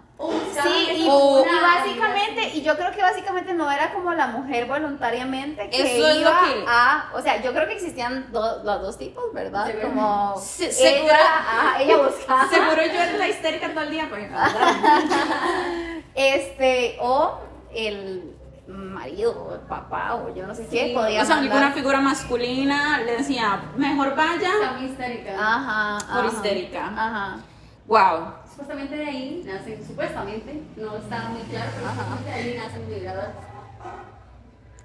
[0.64, 5.82] Sí, y, básicamente, y yo creo que básicamente no era como la mujer voluntariamente que
[5.98, 8.98] Eso es lo iba que- a, o sea, yo creo que existían do- los dos
[8.98, 9.66] tipos, ¿verdad?
[9.68, 13.90] Sí, Como Se- ella, segura- ajá, ella buscaba, Seguro yo era la histérica todo el
[13.92, 14.08] día.
[14.10, 14.30] Pues,
[16.16, 17.40] este, o
[17.74, 18.36] el
[18.68, 20.94] marido, o el papá, o yo no sé qué, Sí.
[20.94, 21.54] podía o sea, mandar.
[21.56, 25.32] ninguna figura masculina le decía, mejor vaya está histérica.
[25.38, 26.86] Ajá, por ajá, histérica.
[26.96, 27.38] Ajá.
[27.88, 28.34] Wow.
[28.50, 33.36] Supuestamente de ahí nacen, supuestamente, no está muy claro, pero supuestamente de ahí nacen vibradores.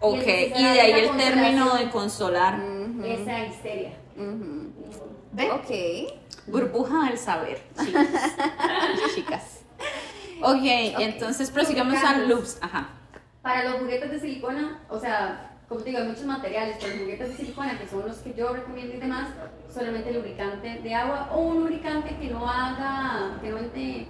[0.00, 2.60] Ok, Y de ahí el término de consolar.
[3.04, 3.92] Esa histeria.
[5.52, 5.70] Ok.
[6.46, 8.06] Burbuja del saber, chicas.
[9.14, 9.60] chicas.
[10.42, 10.62] Ok,
[10.98, 12.28] entonces prosigamos al Carlos.
[12.28, 12.58] loops.
[12.62, 12.88] Ajá.
[13.42, 17.02] Para los juguetes de silicona, o sea, como te digo, hay muchos materiales, pero los
[17.02, 19.28] juguetes de silicona, que son los que yo recomiendo y demás,
[19.72, 24.06] solamente lubricante de agua o un lubricante que no haga, que no entre,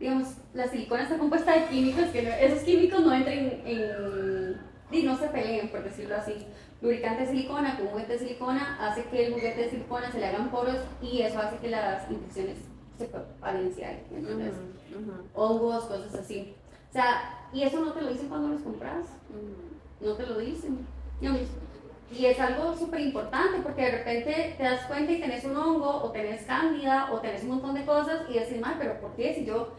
[0.00, 5.02] digamos, la silicona está compuesta de químicos, que no- esos químicos no entren en, y
[5.02, 6.46] no se peleen, por decirlo así.
[6.80, 10.26] Lubricante de silicona con juguete de silicona hace que el juguete de silicona se le
[10.26, 12.58] hagan poros y eso hace que las infecciones
[12.98, 13.82] se propaguen, ¿sí?
[14.10, 14.54] ¿me entiendes?
[15.34, 16.54] hongos, cosas así.
[16.90, 19.06] O sea, y eso no te lo dicen cuando los compras,
[20.00, 20.86] no te lo dicen.
[21.24, 21.48] Digamos,
[22.12, 25.88] Y es algo súper importante porque de repente te das cuenta y tenés un hongo
[26.04, 29.34] o tenés cándida o tenés un montón de cosas y decís, mal, pero ¿por qué?
[29.34, 29.72] Si yo,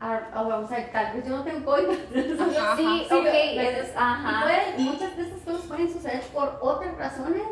[0.00, 2.40] ah, ah, vamos a ver, tal vez yo no tengo COVID.
[2.40, 4.30] Ajá, Sí, Sí, ok, ajá.
[4.30, 7.42] Y puede- muchas de estas cosas pueden suceder por otras razones,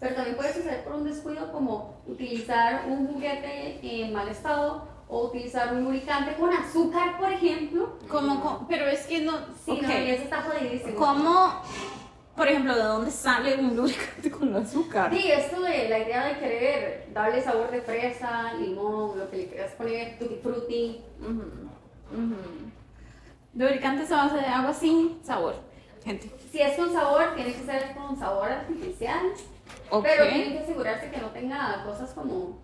[0.00, 5.26] pero también puede suceder por un descuido como utilizar un juguete en mal estado o
[5.26, 7.98] utilizar un lubricante con azúcar, por ejemplo.
[8.10, 8.66] ¿Cómo, cómo?
[8.68, 9.32] Pero es que no.
[9.64, 9.82] Sí, ok.
[9.82, 10.96] no, y eso está jodidísimo.
[10.96, 11.62] ¿Cómo,
[12.36, 15.12] por ejemplo, de dónde sale un lubricante con azúcar?
[15.12, 19.46] Sí, esto de la idea de querer darle sabor de fresa, limón, lo que le
[19.48, 21.00] quieras poner, tutti frutti.
[23.54, 25.54] Lubricantes a base de agua sin sabor.
[26.04, 26.30] Gente.
[26.52, 29.32] Si es con sabor, tiene que ser con sabor artificial.
[30.02, 32.58] Pero tienen que asegurarse que no tenga cosas como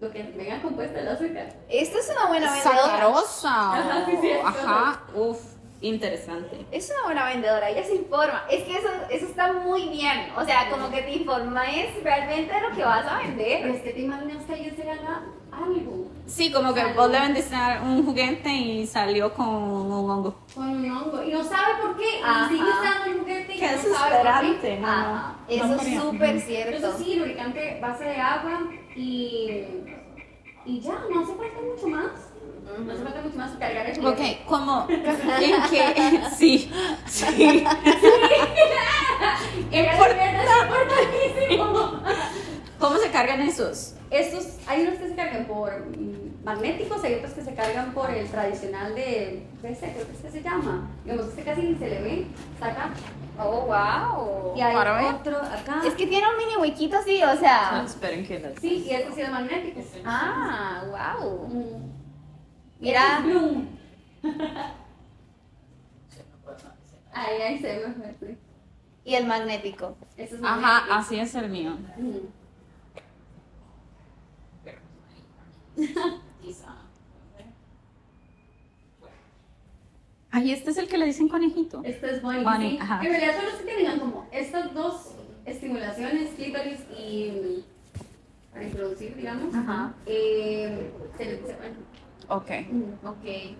[0.00, 1.48] lo que venga compuesto el azúcar.
[1.68, 2.82] Esta es una buena vendedora.
[2.82, 3.72] Sacarosa.
[3.74, 5.51] Ajá, sí, sí, es Ajá, uf.
[5.82, 6.64] Interesante.
[6.70, 8.44] Es una buena vendedora, ella se informa.
[8.50, 10.30] Es que eso, eso está muy bien.
[10.36, 13.66] O sea, como que te informa es realmente lo que vas a Pero vender.
[13.68, 17.54] es que te imaginas que alguien se haga algo Sí, como que vos le vendiste
[17.84, 20.34] un juguete y salió con un hongo.
[20.54, 22.20] con un hongo y no sabe por qué.
[22.24, 22.46] Ajá.
[22.46, 23.92] Y sigue usando el juguete y Qué no sabe por qué.
[23.98, 24.88] desesperante, ¿no?
[24.88, 26.76] Ajá, eso No es súper Pero cierto.
[26.88, 28.60] eso sí, lubricante base de agua
[28.96, 29.64] y,
[30.64, 32.31] y ya, no hace falta mucho más.
[32.84, 34.06] No hace falta mucho más cargar el.
[34.06, 35.02] Ok, como en
[35.70, 36.70] que sí,
[37.06, 37.64] sí.
[39.70, 42.00] Es importantísimo.
[42.78, 43.94] ¿Cómo se cargan esos?
[44.10, 45.86] Estos, hay unos que se cargan por
[46.44, 50.30] magnéticos, hay otros que se cargan por el tradicional de, de ese, creo que este
[50.30, 50.90] se llama.
[51.04, 52.90] Digamos, este casi ni se le ve, está acá.
[53.38, 54.52] Oh, wow.
[54.56, 55.14] Y hay Para ver.
[55.14, 55.80] otro acá.
[55.86, 57.82] Es que tiene un mini huequito así, o sea.
[57.86, 58.54] esperen que.
[58.60, 59.80] Sí, y este sí es magnético.
[60.04, 60.82] Ah,
[61.20, 61.48] wow.
[61.48, 61.91] Mm.
[62.82, 63.00] Mira.
[63.18, 63.68] Este es Bloom.
[67.14, 68.14] Ahí, ahí se ve mejor.
[68.20, 68.36] sí.
[69.04, 69.96] Y el magnético.
[70.16, 70.94] Este es Ajá, magnético.
[70.94, 71.76] así es el mío.
[80.30, 81.82] Ay, este es el que le dicen conejito.
[81.84, 82.78] Esto es sí.
[82.80, 83.00] ajá.
[83.04, 85.10] En realidad todos los que tengan como estas dos
[85.44, 87.64] estimulaciones, clítoris y
[88.50, 89.92] para introducir, digamos, Ajá.
[90.06, 91.76] eh, se dice bueno.
[92.36, 92.50] Ok.
[93.04, 93.56] Ok.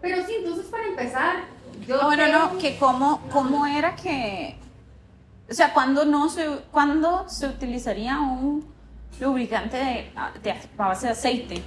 [0.00, 1.36] Pero sí, entonces para empezar,
[1.86, 4.56] yo No, bueno, no, que cómo, cómo era que...
[5.50, 8.66] O sea, ¿cuándo, no se, ¿cuándo se utilizaría un
[9.20, 11.62] lubricante de, de a base de aceite?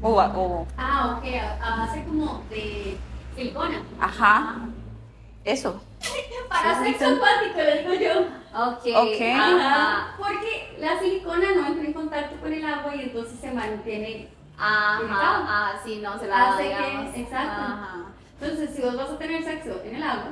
[0.00, 1.24] O, o Ah, ok,
[1.60, 2.96] a, base como de
[3.34, 3.82] silicona.
[4.00, 4.68] ajá,
[5.44, 5.80] eso.
[6.48, 8.20] Para sexo acuático, le digo yo.
[8.54, 8.86] Ok.
[8.96, 9.22] Ok.
[9.34, 10.14] Ajá.
[10.18, 14.35] Porque la silicona no entra en contacto con el agua y entonces se mantiene.
[14.58, 15.44] Ajá.
[15.48, 17.62] Ah, sí, no se la Hace que- exacto.
[17.62, 17.96] Ajá.
[18.40, 20.30] Entonces, si vos vas a tener sexo en el agua,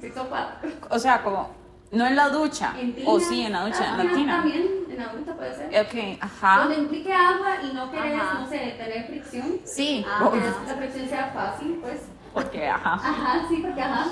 [0.00, 0.88] sexo acuático.
[0.90, 1.50] O sea, como,
[1.92, 4.36] no en la ducha, En tina, o sí, en la ducha, en ajá, la tina.
[4.36, 5.68] También, en la ducha puede ser.
[5.86, 6.58] Ok, ajá.
[6.60, 8.38] Donde implique agua y no querés, Ajá.
[8.40, 9.58] no sé, tener fricción.
[9.64, 10.30] Sí, Ajá.
[10.30, 12.00] que la fricción sea fácil, pues.
[12.34, 12.94] Porque, ajá.
[12.94, 14.06] Ajá, sí, porque ajá.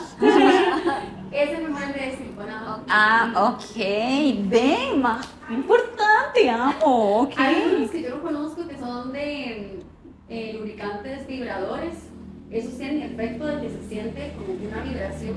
[1.33, 2.83] Ese es el de silicona.
[2.89, 3.77] Ah, ok,
[4.49, 7.33] ven, más importante, amo, ok.
[7.37, 9.83] Hay unos que yo no conozco que son de
[10.29, 11.95] eh, lubricantes vibradores.
[12.51, 15.37] Esos tienen el efecto de que se siente como una vibración.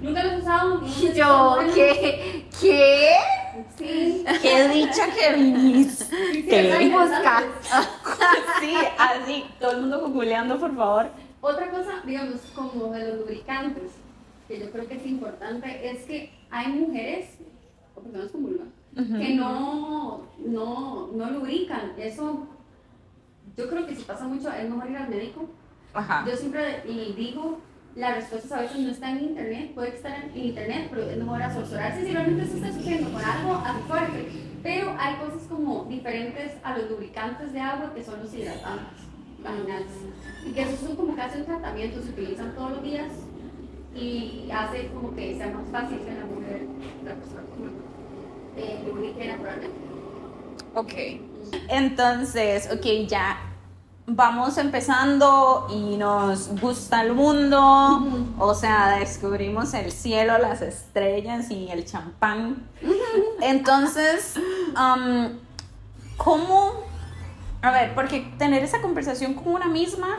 [0.00, 0.80] Nunca los he usado.
[0.80, 1.58] no Yo.
[1.74, 2.46] ¿qué?
[2.60, 3.10] ¿Qué?
[3.76, 4.24] Sí.
[4.40, 6.72] Qué dicha que viniste.
[6.72, 7.42] Hay busca.
[8.60, 11.10] Sí, así, todo el mundo googleando, por favor.
[11.44, 13.90] Otra cosa, digamos, como de los lubricantes,
[14.46, 17.36] que yo creo que es importante, es que hay mujeres,
[17.96, 21.94] o personas con vulva, que no, no, no lubrican.
[21.98, 22.46] Eso,
[23.56, 25.48] yo creo que si pasa mucho, es mejor ir al médico.
[25.92, 26.24] Ajá.
[26.30, 27.58] Yo siempre y digo,
[27.96, 31.42] las respuestas a veces no están en internet, puede estén en internet, pero es mejor
[31.42, 34.28] asesorarse si realmente se está sufriendo con algo así fuerte.
[34.62, 39.01] Pero hay cosas como diferentes a los lubricantes de agua que son los hidratantes
[39.42, 39.92] vaginales.
[40.46, 43.12] Y que esos son como que hacen tratamiento, se utilizan todos los días
[43.94, 46.66] y hace como que sea más fácil que la mujer,
[47.04, 47.42] la persona
[48.56, 49.76] eh, lubrique naturalmente.
[50.74, 50.92] Ok.
[51.68, 53.38] Entonces, ok, ya
[54.06, 58.06] vamos empezando y nos gusta el mundo.
[58.38, 62.68] O sea, descubrimos el cielo, las estrellas y el champán.
[63.40, 64.34] Entonces,
[64.76, 65.38] um,
[66.16, 66.91] ¿cómo?
[67.62, 70.18] A ver, porque tener esa conversación con una misma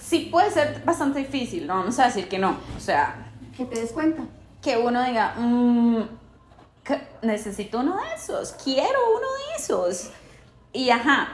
[0.00, 2.56] sí puede ser bastante difícil, no vamos a decir que no.
[2.76, 3.14] O sea,
[3.56, 4.22] Que te des cuenta.
[4.62, 6.02] que uno diga, "Mm,
[6.84, 10.10] que necesito uno de esos, quiero uno de esos.
[10.72, 11.28] Y ajá,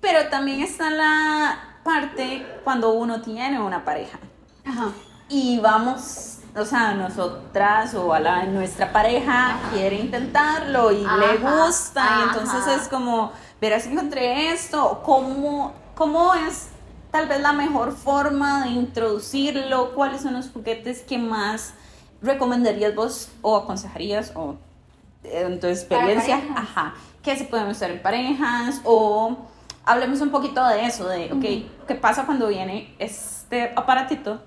[0.00, 4.18] pero también está la parte cuando uno tiene una pareja
[4.66, 4.88] Ajá.
[5.28, 11.36] y vamos, o sea, nosotras o a la, nuestra pareja quiere intentarlo y le Ajá,
[11.66, 16.68] gusta y entonces es como, verás, encontré esto, ¿cómo, ¿cómo es
[17.10, 19.94] tal vez la mejor forma de introducirlo?
[19.94, 21.74] ¿Cuáles son los juguetes que más
[22.22, 24.56] recomendarías vos o aconsejarías o
[25.24, 26.40] eh, en tu experiencia?
[26.56, 29.36] Ajá, que se pueden usar en parejas o
[29.84, 34.40] hablemos un poquito de eso, de, ok, ¿qué pasa cuando viene este aparatito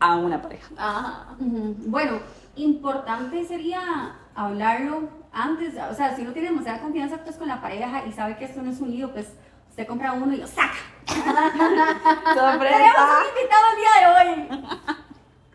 [0.00, 0.68] a una pareja?
[0.76, 1.28] Ajá.
[1.40, 1.74] Ujú.
[1.86, 2.18] Bueno,
[2.56, 8.04] importante sería hablarlo antes, o sea, si uno tiene demasiada confianza pues con la pareja
[8.06, 9.32] y sabe que esto no es un lío, pues
[9.70, 10.72] usted compra uno y lo saca.
[11.06, 11.28] Tenemos
[13.08, 14.68] un invitado el día de hoy.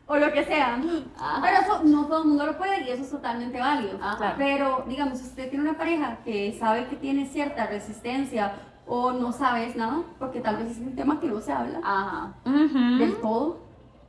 [0.06, 0.76] O lo que sea.
[1.18, 1.42] Ajá.
[1.42, 3.98] Pero eso no todo el mundo lo puede y eso es totalmente válido.
[4.02, 4.36] Ajá.
[4.38, 8.54] Pero, digamos, si usted tiene una pareja que sabe que tiene cierta resistencia
[8.86, 12.34] o no sabes nada, porque tal vez es un tema que no se habla Ajá.
[12.46, 13.62] Del todo,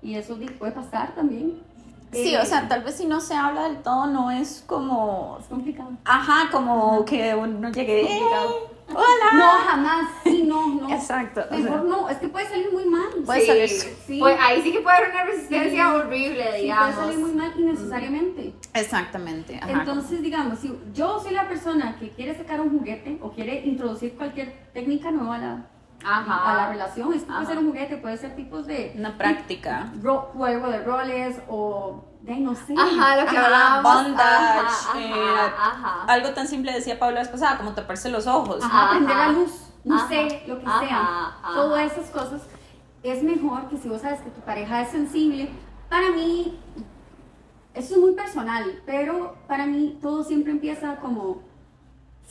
[0.02, 1.62] Y eso puede pasar también.
[2.14, 5.36] Sí, Eh, o sea, tal vez si no se habla del todo, no es como.
[5.40, 5.90] Es complicado.
[6.04, 8.02] Ajá, como que uno llegue.
[8.02, 8.70] "Eh, complicado.
[8.90, 9.32] hola.
[9.38, 10.06] No, jamás.
[10.22, 10.88] Sí, no, no.
[10.94, 11.40] Exacto.
[11.40, 13.06] o sea, Mejor no, es que puede salir muy mal.
[13.24, 14.18] Puede Sí, salir- sí.
[14.20, 15.96] Pues ahí sí que puede haber una resistencia Sí.
[15.96, 16.94] horrible, Sí, digamos.
[16.94, 18.54] puede salir muy mal innecesariamente.
[18.74, 19.58] Exactamente.
[19.62, 19.70] Ajá.
[19.72, 24.14] Entonces, digamos, si yo soy la persona que quiere sacar un juguete o quiere introducir
[24.16, 25.66] cualquier técnica nueva a la,
[26.04, 26.50] Ajá.
[26.50, 27.48] a la relación, esto puede Ajá.
[27.48, 29.90] ser un juguete, puede ser tipos de Una práctica.
[30.02, 32.74] ro- juego de roles o de no sé.
[32.78, 34.04] Ajá, lo que Ajá, hablábamos.
[34.04, 36.04] bondage, Ajá, eh, ajá, ajá.
[36.12, 38.62] Algo tan simple decía Paula la vez pasada, como taparse los ojos.
[38.64, 39.52] Ajá, prender la luz,
[39.84, 40.08] no Ajá.
[40.08, 40.98] sé, lo que Ajá, sea.
[41.00, 41.54] ajá.
[41.54, 42.42] Todas esas cosas
[43.02, 45.50] es mejor que si vos sabes que tu pareja es sensible.
[45.90, 46.58] Para mí,
[47.74, 51.42] eso es muy personal, pero para mí todo siempre empieza como,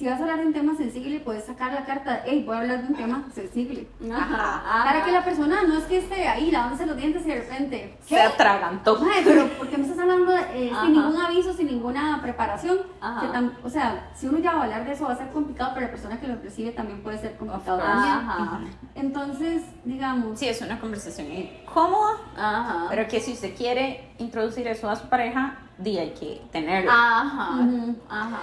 [0.03, 2.59] si vas a hablar de un tema sensible, puedes sacar la carta, hey, voy a
[2.59, 3.87] hablar de un tema sensible.
[4.13, 4.83] Ajá, ajá.
[4.83, 7.97] Para que la persona no es que esté ahí lavándose los dientes y de repente,
[8.05, 8.99] Se atragantó.
[9.01, 12.79] Ay, pero ¿por qué me estás hablando eh, sin ningún aviso, sin ninguna preparación?
[12.99, 15.71] Tam- o sea, si uno ya va a hablar de eso va a ser complicado,
[15.73, 18.75] pero la persona que lo recibe también puede ser complicado también.
[18.95, 22.87] Entonces, digamos, Sí, es una conversación incómoda, Ajá.
[22.89, 26.91] pero que si usted quiere introducir eso a su pareja, di hay que tenerlo.
[26.91, 27.51] Ajá.
[27.61, 27.95] Ujú.
[28.09, 28.39] Ajá.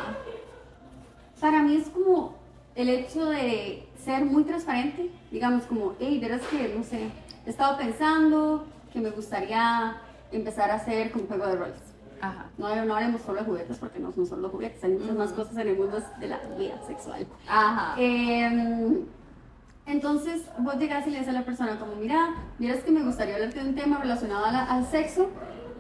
[1.41, 2.35] Para mí es como
[2.75, 7.09] el hecho de ser muy transparente, digamos como, hey, verás que, no sé,
[7.47, 9.97] he estado pensando que me gustaría
[10.33, 11.81] empezar a hacer como juego de roles.
[12.21, 12.47] Ajá.
[12.59, 15.57] No, no hablemos solo de juguetes porque no son solo juguetes, hay muchas más cosas
[15.57, 17.27] en el mundo de la vida sexual.
[17.49, 17.95] Ajá.
[17.99, 19.03] Eh,
[19.87, 23.35] entonces vos llegas y le dices a la persona como, mira, miras que me gustaría
[23.35, 25.29] hablarte de un tema relacionado la- al sexo,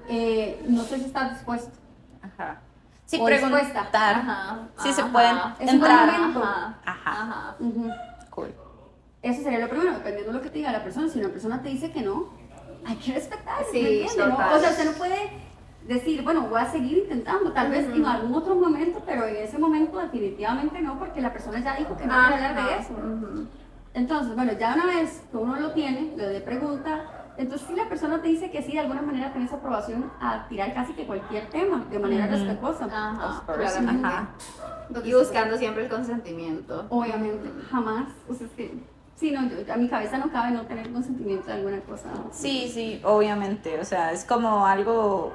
[0.08, 1.70] eh, no sé si estás dispuesto.
[2.22, 2.60] Ajá.
[3.10, 4.14] Sí, preguntar.
[4.14, 4.58] Ajá.
[4.78, 5.10] Sí, se Ajá.
[5.10, 6.10] pueden Es un buen entrar.
[6.10, 6.76] Ajá.
[6.84, 7.56] Ajá.
[8.30, 8.54] Cool.
[9.20, 11.08] Eso sería lo primero, dependiendo de lo que te diga la persona.
[11.08, 12.28] Si una persona te dice que no,
[12.86, 14.34] hay que respetar, Sí, ¿me no?
[14.36, 15.16] O sea, usted no puede
[15.88, 19.58] decir, bueno, voy a seguir intentando, tal vez en algún otro momento, pero en ese
[19.58, 22.94] momento definitivamente no, porque la persona ya dijo que no quiere hablar de eso.
[23.92, 27.88] Entonces, bueno, ya una vez que uno lo tiene, le de pregunta, entonces si la
[27.88, 31.48] persona te dice que sí, de alguna manera tenés aprobación a tirar casi que cualquier
[31.48, 32.34] tema, de manera Ujú.
[32.34, 32.84] respetuosa.
[32.86, 33.42] Ajá.
[33.46, 34.06] Claramente.
[34.06, 34.28] Ajá.
[35.04, 36.86] Y buscando siempre el consentimiento.
[36.90, 38.74] Obviamente, jamás, o sea, es que,
[39.16, 42.08] sí, no, yo- a mi cabeza no cabe no tener consentimiento de alguna cosa.
[42.32, 43.78] Sí, sí, obviamente.
[43.80, 45.32] O sea, es como algo.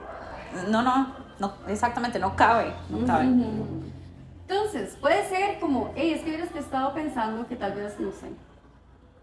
[0.69, 2.73] No, no, no, exactamente, no cabe.
[2.89, 3.27] No cabe.
[4.47, 8.27] Entonces, puede ser como, hey, es que hubieras estado pensando que tal vez, no sé,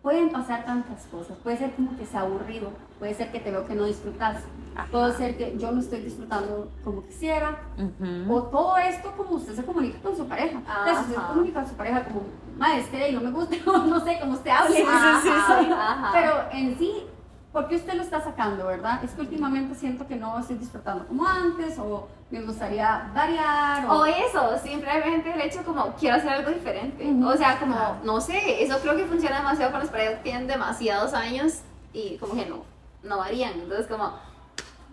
[0.02, 1.36] pueden pasar tantas cosas.
[1.38, 4.38] Puede ser como que sea aburrido, puede ser que te veo que no disfrutas,
[4.74, 4.88] Ajá.
[4.90, 8.34] puede ser que yo no estoy disfrutando como quisiera, Ujú.
[8.34, 10.58] o todo esto como usted se comunica con su pareja.
[10.58, 11.28] Entonces, si usted se Ajá.
[11.28, 12.22] comunica con su pareja como,
[12.58, 14.82] madre, es que no me gusta, no sé, cómo usted hable.
[14.82, 15.22] Ajá,
[15.92, 16.10] ajá.
[16.12, 17.06] Pero en sí,
[17.52, 19.04] ¿por qué usted lo está sacando, verdad?
[19.04, 24.06] Es que últimamente siento que no estoy disfrutando como antes, o me gustaría variar, O
[24.06, 27.14] eso, simplemente el hecho como quiero hacer algo diferente.
[27.24, 30.46] O sea, como, no sé, eso creo que funciona demasiado con las parejas que tienen
[30.46, 31.60] demasiados años
[31.92, 32.64] y como que no,
[33.02, 33.52] no varían.
[33.52, 34.14] Entonces como,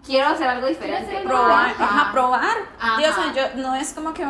[0.05, 1.15] quiero hacer algo diferente.
[1.15, 2.57] hacer probar, ajá, probar.
[2.79, 2.97] Ajá.
[2.97, 4.25] Sí, o sea, yo, no es como que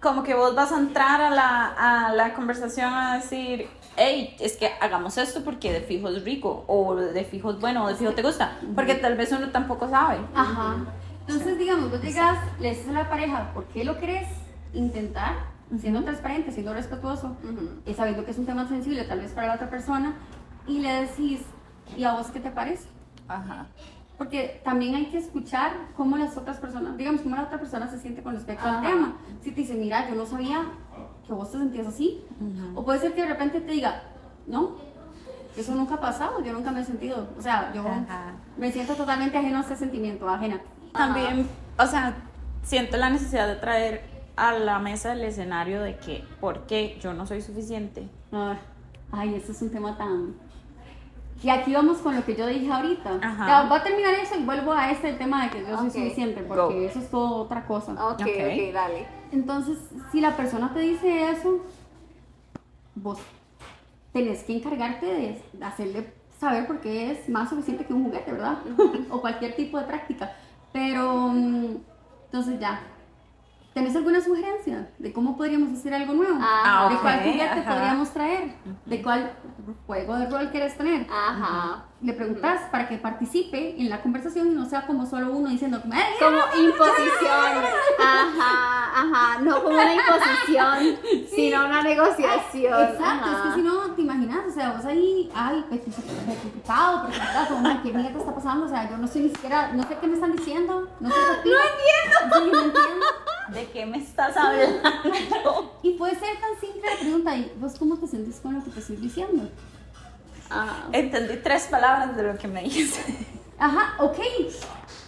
[0.00, 4.56] como que vos vas a entrar a la, a la conversación a decir, hey, es
[4.56, 7.94] que hagamos esto porque de fijo es rico, o de fijo es bueno, o de
[7.94, 10.18] fijo te gusta, porque tal vez uno tampoco sabe.
[10.34, 10.76] Ajá.
[11.26, 14.28] Entonces, digamos, vos llegas, le dices a la pareja, ¿por qué lo querés
[14.72, 15.52] intentar?
[15.80, 17.80] Siendo transparente, siendo respetuoso, Ujú.
[17.86, 20.14] y sabiendo que es un tema sensible tal vez para la otra persona,
[20.66, 21.40] y le decís,
[21.96, 22.88] ¿y a vos qué te parece?
[23.26, 23.66] Ajá.
[24.18, 27.98] Porque también hay que escuchar cómo las otras personas, digamos, cómo la otra persona se
[27.98, 28.86] siente con respecto al Ajá.
[28.86, 29.16] tema.
[29.42, 30.62] Si te dice, mira, yo no sabía
[31.26, 32.22] que vos te sentías así.
[32.40, 32.80] Ujú.
[32.80, 34.02] O puede ser que de repente te diga,
[34.46, 34.72] no,
[35.56, 37.28] eso nunca ha pasado, yo nunca me he sentido.
[37.38, 38.32] O sea, yo Ajá.
[38.56, 40.60] me siento totalmente ajeno a ese sentimiento, ajena.
[40.92, 42.14] También, o sea,
[42.62, 44.02] siento la necesidad de traer
[44.36, 48.08] a la mesa el escenario de que, ¿por qué yo no soy suficiente?
[48.32, 48.56] Ah,
[49.12, 50.34] Ay, eso es un tema tan...
[51.42, 53.18] Y aquí vamos con lo que yo dije ahorita.
[53.22, 53.46] Ajá.
[53.46, 56.42] Ya, voy a terminar eso y vuelvo a este tema de que yo soy suficiente,
[56.42, 56.80] porque Go.
[56.80, 57.92] eso es todo otra cosa.
[57.92, 58.20] Ok, Ok.
[58.22, 59.06] ok, dale.
[59.34, 59.78] Entonces,
[60.12, 61.58] si la persona te dice eso,
[62.94, 63.18] vos
[64.12, 68.58] tenés que encargarte de hacerle saber por qué es más suficiente que un juguete, ¿verdad?
[69.10, 70.36] o cualquier tipo de práctica.
[70.72, 71.78] Pero, mm,
[72.26, 72.80] entonces ya.
[73.74, 76.38] ¿Tenés alguna sugerencia de cómo podríamos hacer algo nuevo?
[76.40, 77.70] Ah, ¿De cuál juguete ajá.
[77.74, 78.54] podríamos traer?
[78.86, 79.32] ¿De cuál
[79.88, 81.04] juego de rol quieres tener?
[81.10, 81.86] Ajá.
[82.00, 85.80] Le preguntas para que participe en la conversación y no sea como solo uno diciendo,
[85.90, 87.64] "Ay, Como imposición.
[87.98, 89.40] Ajá, ajá.
[89.42, 90.98] No como una imposición,
[91.34, 92.80] sino una negociación.
[92.90, 96.26] Exacto, es que si no, te imaginas, o sea, vos ahí, ay, petrificado,
[97.08, 98.66] petrificado, como, ¿qué mierda está pasando?
[98.66, 101.16] O sea, yo no sé ni siquiera, no sé qué me están diciendo, no sé
[101.42, 102.36] qué No entiendo.
[102.36, 103.06] Sí, no entiendo.
[103.48, 105.78] ¿De qué me estás hablando?
[105.82, 108.70] Y puede ser tan simple la pregunta, ¿y vos cómo te sentís con lo que
[108.70, 109.48] te estoy diciendo?
[110.48, 110.88] Ajá.
[110.92, 113.00] Entendí tres palabras de lo que me dijiste.
[113.58, 114.18] Ajá, ok.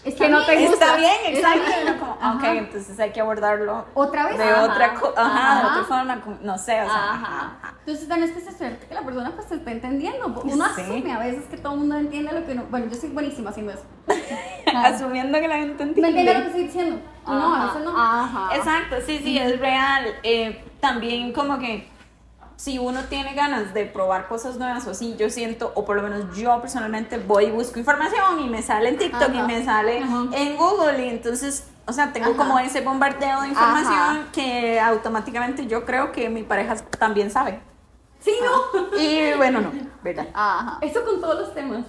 [0.07, 0.85] Está Que no te gusta.
[0.85, 2.19] Está bien, exacto.
[2.37, 4.39] ok, entonces hay que abordarlo ¿Otra vez?
[4.39, 4.63] de Ajá.
[4.65, 7.59] otra ajá, de otra forma, no sé, o sea.
[7.81, 10.27] Entonces tenés que cerciorarte que la persona pues te está entendiendo.
[10.45, 10.81] Uno Sí.
[10.83, 12.65] asume a veces que todo el mundo entiende lo que no.
[12.71, 13.85] Bueno, yo soy buenísima haciendo eso.
[14.75, 16.47] Asumiendo que la gente ¿Me entiende lo que entiende.
[16.49, 17.01] estoy diciendo?
[17.27, 17.91] No, a veces no.
[17.97, 18.57] Ajá.
[18.57, 20.05] Exacto, sí, sí, es real.
[20.23, 21.89] Eh, también como que
[22.57, 26.03] si uno tiene ganas de probar cosas nuevas o así, yo siento, o por lo
[26.03, 30.03] menos yo personalmente voy y busco información y me sale en TikTok y me sale
[30.03, 30.25] Ajá.
[30.33, 32.37] en Google y entonces, o sea, tengo Ajá.
[32.37, 34.33] como ese bombardeo de información Ajá.
[34.33, 37.61] que automáticamente yo creo que mi pareja también sabe.
[38.21, 38.99] Sí, no.
[38.99, 40.27] Y bueno, no, ¿verdad?
[40.33, 40.79] Ajá.
[40.81, 41.85] Eso con todos los temas.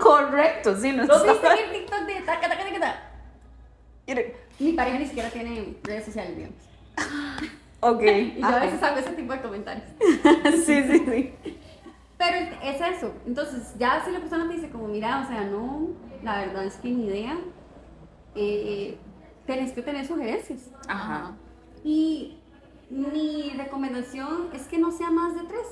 [0.00, 5.06] Correcto, sí, no ¿Lo viste en el TikTok de taca, taca, taca, Mi pareja ni
[5.06, 6.56] siquiera tiene redes sociales, digamos.
[7.80, 8.02] Ok.
[8.36, 9.86] Y yo a veces hago ese tipo de comentarios.
[10.64, 11.34] sí, sí, sí.
[12.16, 13.12] Pero es eso.
[13.26, 15.88] Entonces, ya si la persona te dice como, mira, o sea, no,
[16.22, 17.38] la verdad es que ni idea,
[18.34, 18.98] eh,
[19.46, 20.70] tenés que tener sugerencias.
[20.88, 21.36] Ajá.
[21.84, 22.38] Y
[22.90, 25.66] mi recomendación es que no sea más de tres.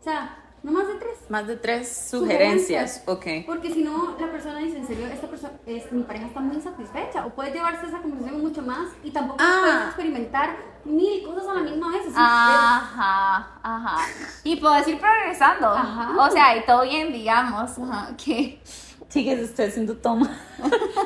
[0.00, 1.18] O sea, no más de tres.
[1.28, 3.26] Más de tres sugerencias, ok.
[3.46, 6.56] Porque si no, la persona dice, en serio, esta persona, es, mi pareja está muy
[6.56, 7.24] insatisfecha.
[7.26, 9.58] O puede llevarse esa conversación mucho más y tampoco Ah.
[9.62, 12.02] puedes experimentar mil cosas a la misma vez.
[12.06, 13.96] Así, Ajá, ajá.
[14.44, 15.68] Y puedes ir progresando.
[15.68, 16.14] Ajá.
[16.18, 17.78] O sea, y todo bien, digamos.
[17.78, 18.60] Ajá, que.
[19.10, 20.30] Sí, que estoy haciendo toma.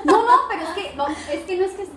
[0.05, 0.88] no, no, pero es que,
[1.34, 1.88] es que no es que,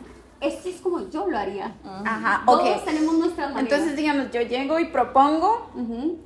[0.42, 1.76] esto es como yo lo haría.
[1.84, 3.72] Ajá, Todos tenemos nuestras maneras.
[3.72, 5.72] Entonces, digamos, yo llego y propongo,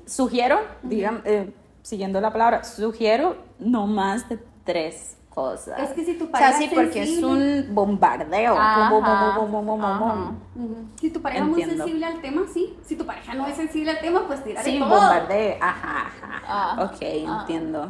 [0.06, 5.80] sugiero, digamos, eh, siguiendo la palabra, sugiero no más de tres cosas.
[5.80, 8.56] Es que si tu O sea, pareja sí, porque es un bombardeo.
[8.58, 10.38] Ajá, bum.
[10.56, 10.76] Ujú.
[11.00, 12.78] Si tu pareja es muy sensible al tema, sí.
[12.86, 14.90] Si tu pareja no es sensible al tema, pues tírale Sí, todo.
[14.90, 15.56] bombardeo.
[15.62, 16.42] Ajá, ajá.
[16.48, 17.38] Ah, ok, ah.
[17.42, 17.90] entiendo.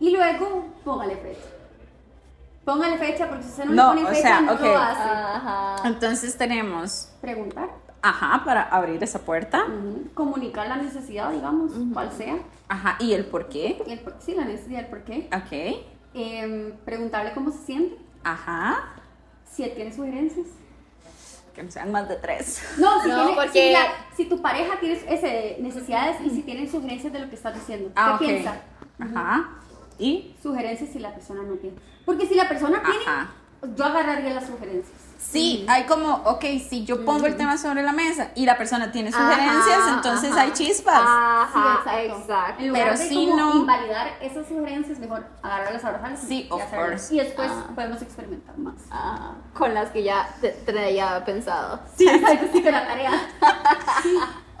[0.00, 1.40] Y luego, póngale fecha.
[2.64, 5.02] Póngale fecha, porque si usted no, No, le pone fecha, sea, no lo hace.
[5.10, 5.76] Ajá.
[5.84, 7.70] Entonces tenemos, Preguntar.
[8.02, 9.64] ajá, para abrir esa puerta.
[10.14, 12.36] Comunicar la necesidad, digamos, cual sea.
[12.68, 13.82] Ajá, ¿y el por qué?
[13.86, 15.28] Y el por- sí, la necesidad, el por qué.
[15.34, 15.86] Ok.
[16.14, 17.96] Em, preguntarle cómo se siente.
[18.22, 18.76] Ajá.
[19.50, 20.46] Si él tiene sugerencias.
[21.54, 22.62] Que no sean más de tres.
[22.78, 26.42] No, si, No, tiene- porque- si, la- si tu pareja tiene ese, necesidades y si
[26.42, 27.88] tiene sugerencias de lo que estás diciendo.
[27.88, 28.18] ¿Qué Ah, ok.
[28.20, 28.54] piensa?
[28.98, 29.50] Ajá.
[30.02, 30.34] ¿Y?
[30.42, 31.76] Sugerencias si la persona no tiene.
[32.04, 33.30] Porque si la persona tiene, Ajá.
[33.76, 34.98] yo agarraría las sugerencias.
[35.18, 38.90] Sí, hay como, ok, si yo pongo el tema sobre la mesa y la persona
[38.90, 40.40] tiene sugerencias, Ajá, entonces ajá.
[40.42, 41.00] hay chispas.
[41.00, 42.60] Ajá, sí, exacto.
[42.62, 46.52] En lugar Pero de si como no- invalidar esas sugerencias, mejor agarrarlas, abrazarlas Sí, y
[46.52, 46.88] of hacerlas.
[46.90, 47.14] course.
[47.14, 47.66] Y después Ah.
[47.72, 48.74] podemos experimentar más.
[48.90, 51.80] Ah, con las que ya te, traía pensado.
[51.96, 53.12] Sí, exacto, sí, con la tarea.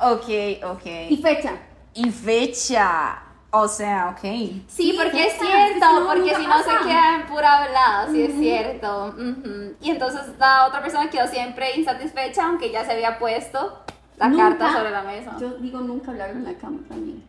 [0.04, 0.24] Ok,
[0.64, 0.86] ok.
[1.10, 1.52] Y fecha.
[1.94, 3.18] Y fecha.
[3.54, 4.20] O sea, ok.
[4.22, 8.08] Sí, Sí, porque es cierto, si no, porque si no se queda en pura hablada,
[8.10, 9.08] sí es cierto.
[9.08, 9.74] Ujú.
[9.80, 13.78] Y entonces la otra persona quedó siempre insatisfecha, aunque ya se había puesto
[14.16, 15.36] la Nunca- carta sobre la mesa.
[15.38, 17.22] Yo digo nunca hablarlo en la cama también.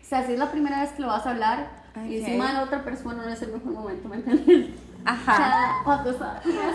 [0.00, 2.06] O sea, si es la primera vez que lo vas a hablar y Ok.
[2.26, 4.70] encima de la otra persona no es el mejor momento, ¿me entiendes?
[5.04, 5.36] Ajá.
[5.36, 6.02] sea, o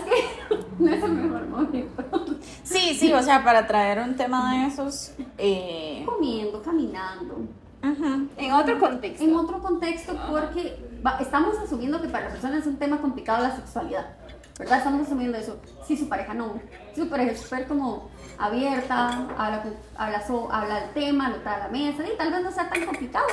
[0.04, 2.26] que no es el mejor momento.
[2.62, 5.12] Sí, sí, o sea, para traer un tema de esos.
[5.38, 7.38] Eh, Comiendo, caminando.
[8.36, 9.24] En otro contexto.
[9.24, 13.42] En otro contexto, porque va- estamos asumiendo que para la persona es un tema complicado
[13.42, 14.06] la sexualidad.
[14.58, 14.78] ¿Verdad?
[14.78, 15.56] Estamos asumiendo eso.
[15.84, 16.54] Si su pareja no.
[16.94, 18.08] Si su pareja es súper como
[18.38, 19.64] abierta, habla,
[19.96, 22.68] habla, so- habla del tema, lo trae a la mesa, y tal vez no sea
[22.70, 23.26] tan complicado.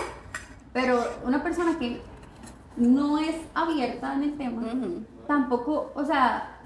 [0.74, 2.02] Pero una persona que
[2.76, 5.04] no es abierta en el tema, Ujú.
[5.28, 6.58] tampoco, o sea,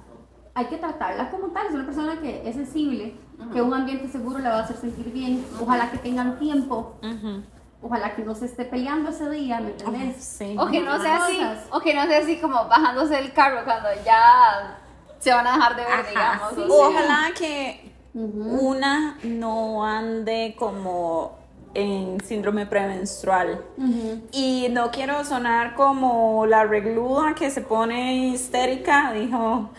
[0.53, 1.67] hay que tratarla como tal.
[1.67, 3.15] Es una persona que es sensible,
[3.51, 5.43] que un ambiente seguro le va a hacer sentir bien.
[5.59, 6.95] Ojalá que tengan tiempo.
[7.03, 7.41] Ujú.
[7.87, 10.15] Ojalá que no se esté peleando ese día, ¿me entendés?
[10.23, 10.55] Sí.
[10.59, 13.89] O que no sea así, o que no sea así como bajándose del carro cuando
[14.03, 14.79] ya
[15.19, 16.53] se van a dejar de ver, Ajá, digamos.
[16.55, 16.61] sí.
[16.67, 16.87] o sea.
[16.87, 21.37] Ojalá que una no ande como
[21.75, 23.63] en síndrome premenstrual.
[23.77, 24.21] Ujú.
[24.31, 29.69] Y no quiero sonar como la regluda que se pone histérica, dijo.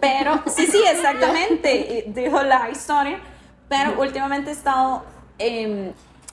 [0.00, 3.20] Pero, sí, sí, exactamente, eh, dijo la historia.
[3.68, 5.02] Pero últimamente he estado
[5.38, 5.92] em,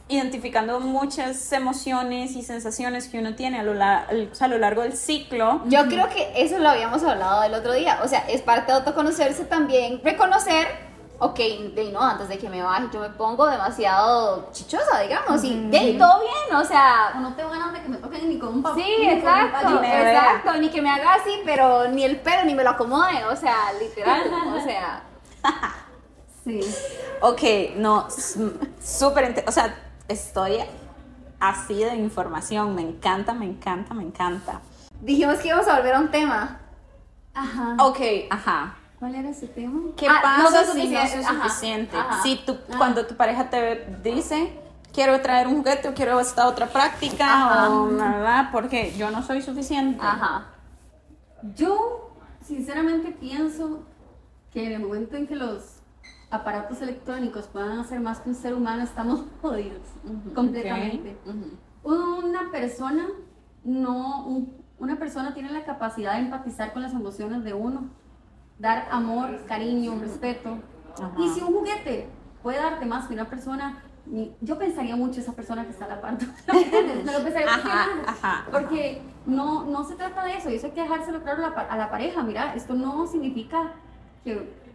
[0.09, 4.07] identificando muchas emociones y sensaciones que uno tiene a lo, la-
[4.39, 5.61] a lo largo del ciclo.
[5.65, 7.99] Yo creo que eso lo habíamos hablado el otro día.
[8.03, 10.87] O sea, es parte de autoconocerse también, reconocer
[11.19, 11.37] ok,
[11.73, 15.77] de no, antes de que me baje yo me pongo demasiado chichosa, digamos, y de
[15.79, 17.13] ahí todo bien, o sea...
[17.19, 18.83] No tengo ganas de que me toquen ni con un papel.
[18.83, 22.69] Sí, exacto, exacto, ni que me haga así, pero ni el pelo, ni me lo
[22.69, 24.21] acomode, o sea, literal,
[24.55, 25.01] o sea...
[26.43, 26.59] Sí.
[27.21, 27.41] Ok,
[27.77, 28.07] no,
[28.79, 29.75] súper, o sea,
[30.07, 30.57] estoy
[31.39, 34.61] así de información, me encanta, me encanta, me encanta.
[35.01, 36.59] Dijimos que íbamos a volver a un tema.
[37.33, 37.75] Ajá.
[37.79, 37.99] Ok,
[38.29, 38.75] ajá.
[38.99, 39.91] ¿Cuál era ese tema?
[39.95, 41.95] ¿Qué Ah, pasa no si no ajá, suficiente?
[41.95, 42.23] ajá.
[42.23, 42.75] Si tú, Ah.
[42.79, 44.59] cuando tu pareja te dice,
[44.91, 47.69] quiero traer un juguete o quiero esta otra práctica Ajá.
[47.69, 50.03] o nada, porque yo no soy suficiente.
[50.03, 50.47] Ajá.
[51.55, 52.09] Yo,
[52.43, 53.83] sinceramente, pienso
[54.51, 55.76] que en el momento en que los
[56.29, 59.81] aparatos electrónicos puedan hacer más que un ser humano, estamos jodidos.
[60.35, 61.17] completamente.
[61.83, 63.07] Una persona
[63.63, 67.89] no, un- una persona tiene la capacidad de empatizar con las emociones de uno,
[68.59, 70.59] dar amor, cariño, respeto.
[71.01, 71.11] Ajá.
[71.17, 72.07] Y si un juguete
[72.43, 73.81] puede darte más que una persona,
[74.41, 76.17] yo pensaría mucho esa persona que está a la par.
[76.53, 78.45] ¿Me lo pensaría mucho Ajá, ajá.
[78.51, 81.55] Porque no, no se trata de eso, y eso hay que dejárselo claro a la,
[81.61, 82.21] a la pareja.
[82.23, 83.73] Mira, esto no significa
[84.23, 84.66] que.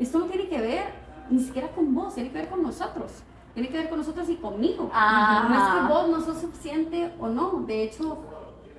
[0.00, 0.84] Esto no tiene que ver
[1.30, 3.10] ni siquiera con vos, tiene que ver con nosotros.
[3.54, 4.90] Tiene que ver con nosotros y conmigo.
[4.92, 5.48] Ajá.
[5.48, 7.50] No es que vos no sos suficiente o no.
[7.66, 8.18] De hecho,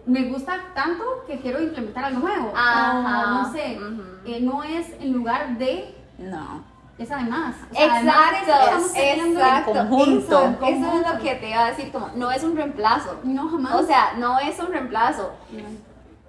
[0.05, 2.51] me gusta tanto que quiero implementar algo nuevo.
[2.55, 3.23] Ajá.
[3.23, 4.01] O, no sé, Ujú.
[4.25, 6.61] eh, no es en lugar de, No.
[6.97, 7.55] es además.
[7.71, 9.71] O sea, además de eso, Exacto, teniendo- exacto.
[9.71, 10.41] En conjunto.
[10.41, 13.19] Eso, eso es lo que te iba a decir, como no es un reemplazo.
[13.23, 13.75] No, jamás.
[13.75, 15.31] O sea, no es un reemplazo.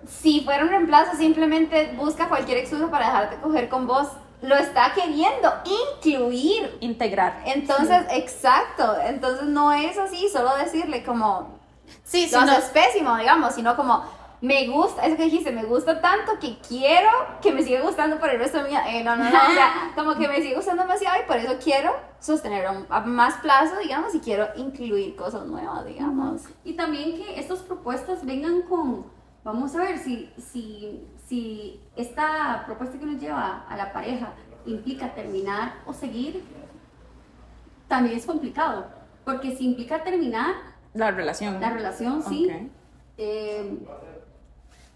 [0.06, 4.06] Si fuera un reemplazo, simplemente busca cualquier excusa para dejarte coger con vos.
[4.42, 6.76] Lo está queriendo incluir.
[6.80, 7.42] Integrar.
[7.46, 8.96] Entonces, exacto.
[9.06, 11.58] Entonces no es así, solo decirle como,
[12.04, 12.40] Sí, no.
[12.40, 14.04] haces pésimo, digamos, sino como,
[14.42, 17.08] me gusta, eso que dijiste, me gusta tanto que quiero
[17.40, 18.84] que me siga gustando por el resto de mi vida.
[18.90, 21.54] Eh, no, no, no, o sea, como que me sigue gustando demasiado y por eso
[21.62, 26.42] quiero sostenerlo un- a más plazo, digamos, y quiero incluir cosas nuevas, digamos.
[26.64, 29.06] Y también que estas propuestas vengan con,
[29.42, 34.32] vamos a ver, si, si, si esta propuesta que nos lleva a la pareja
[34.64, 36.42] implica terminar o seguir,
[37.88, 38.86] también es complicado.
[39.24, 40.54] Porque si implica terminar
[40.94, 41.60] La relación.
[41.60, 42.70] la relación, sí, Ok.
[43.18, 43.78] eh,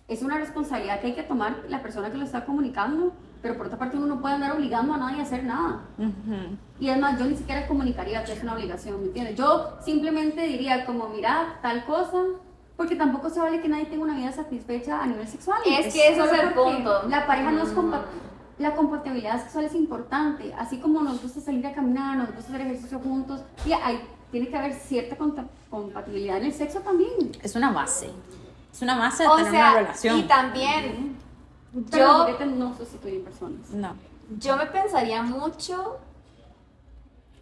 [0.09, 3.12] es una responsabilidad que hay que tomar la persona que lo está comunicando,
[3.43, 5.83] pero por otra parte uno no puede andar obligando a nadie a hacer nada.
[5.99, 6.57] Ujú.
[6.78, 9.37] Y además yo ni siquiera comunicaría que es una obligación, ¿me entiendes?
[9.37, 12.22] Yo simplemente diría como, mira, tal cosa,
[12.81, 15.61] porque tampoco se vale que nadie tenga una vida satisfecha a nivel sexual.
[15.66, 17.03] Es que ese es el punto.
[17.11, 17.76] La pareja no es Mm.
[17.78, 18.05] compa-
[18.59, 22.62] La compatibilidad sexual es importante, así como nos gusta salir a caminar, nos gusta hacer
[22.62, 24.01] ejercicio juntos, y hay,
[24.31, 25.14] tiene que haber cierta
[25.70, 27.33] compatibilidad en el sexo también.
[27.43, 28.11] Es una base.
[28.72, 30.18] Es una base de O tener sea, una relación.
[30.18, 31.16] y también,
[31.91, 33.68] Pero los yo, juguetes no sustituyen personas.
[33.70, 33.95] No.
[34.39, 35.99] yo me pensaría mucho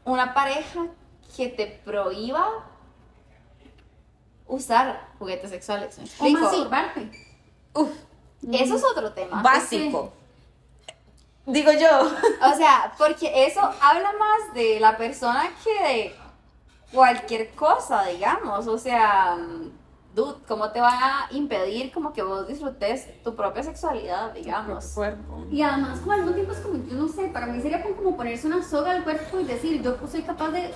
[0.05, 0.87] una pareja
[1.37, 2.45] que te prohíba
[4.49, 5.99] usar juguetes sexuales.
[6.21, 7.11] ¿me O masturbarte.
[7.75, 7.91] Uf,
[8.51, 9.43] Eso es otro tema.
[9.43, 10.13] básico.
[11.47, 11.89] Digo yo.
[12.53, 16.15] O sea, porque eso habla más de la persona que de
[16.93, 18.67] cualquier cosa, digamos.
[18.67, 19.71] O sea, mm,
[20.15, 24.87] dude, ¿cómo te va a impedir como que vos disfrutes tu propia sexualidad, digamos?
[24.95, 25.47] Cuerpo.
[25.51, 28.17] Y además, como al mismo tiempo es como, yo no sé, para mí sería como,
[28.17, 30.73] ponerse una soga al cuerpo y decir, yo soy capaz de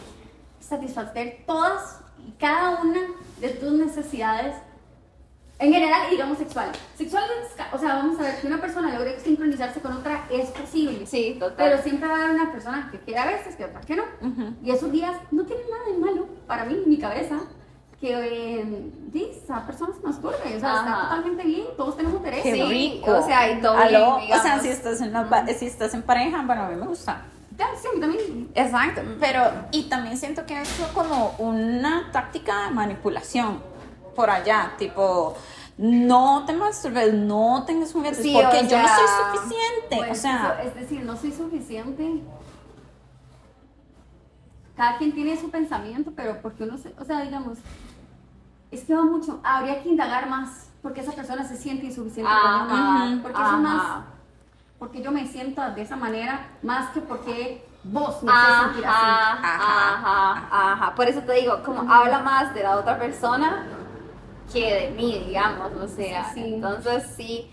[0.60, 2.00] satisfacer todas
[2.38, 3.00] cada una
[3.40, 4.54] de tus necesidades
[5.58, 6.70] en general, y digamos sexual.
[6.96, 7.22] Sexual,
[7.72, 11.06] o sea, vamos a ver, que una persona logre sincronizarse con otra es posible.
[11.06, 11.54] Sí, total.
[11.56, 14.02] Pero siempre va a haber una persona que quiere a veces, que otra que no.
[14.22, 14.54] Ujú.
[14.64, 17.38] Y esos días no tienen nada de malo para mí, en mi cabeza,
[18.00, 18.10] que
[18.60, 20.36] eh, sí, esa persona se masturbe.
[20.38, 21.02] O sea, está Ajá.
[21.10, 22.42] totalmente bien, todos tenemos derecho.
[22.42, 23.16] Qué Sí, rico.
[23.16, 26.02] o sea, y todo Aló, bien, O sea, si estás, en pa- si estás en
[26.02, 27.22] pareja, bueno, a mí me gusta.
[27.62, 28.50] Ya, sí, también.
[28.54, 33.60] Exacto, pero y también siento que es como una táctica de manipulación
[34.16, 35.34] por allá, tipo,
[35.78, 40.10] no te masturbes, no tengas juguetes, Sí, porque o yo no sea, soy suficiente, Pues,
[40.10, 42.20] o sea, eso- es decir, no soy suficiente.
[44.76, 47.58] Cada quien tiene su pensamiento, pero porque uno se, o sea, digamos,
[48.70, 52.66] es que va mucho, habría que indagar más porque esa persona se siente insuficiente Ajá,
[52.68, 53.60] conmigo, porque eso es ajá.
[53.62, 54.04] más,
[54.82, 58.96] porque yo me siento de esa manera, más que porque vos me haces sentir así.
[59.00, 60.94] Ajá, ajá, ajá.
[60.96, 63.64] Por eso te digo, como habla más de la otra persona
[64.52, 66.54] que de mí, digamos, o sea, Sí.
[66.54, 67.48] entonces sí,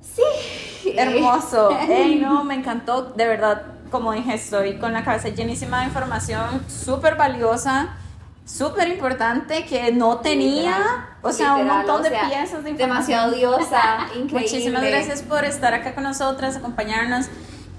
[0.00, 0.92] sí.
[0.96, 5.84] hermoso, Ey, no, me encantó, de verdad, como dije, estoy con la cabeza llenísima de
[5.86, 7.90] información súper valiosa,
[8.48, 13.30] súper importante, que no tenía, o sea, un montón de sea, piezas de información.
[13.30, 14.40] Demasiado diosa, increíble.
[14.40, 17.26] Muchísimas gracias por estar acá con nosotras, acompañarnos.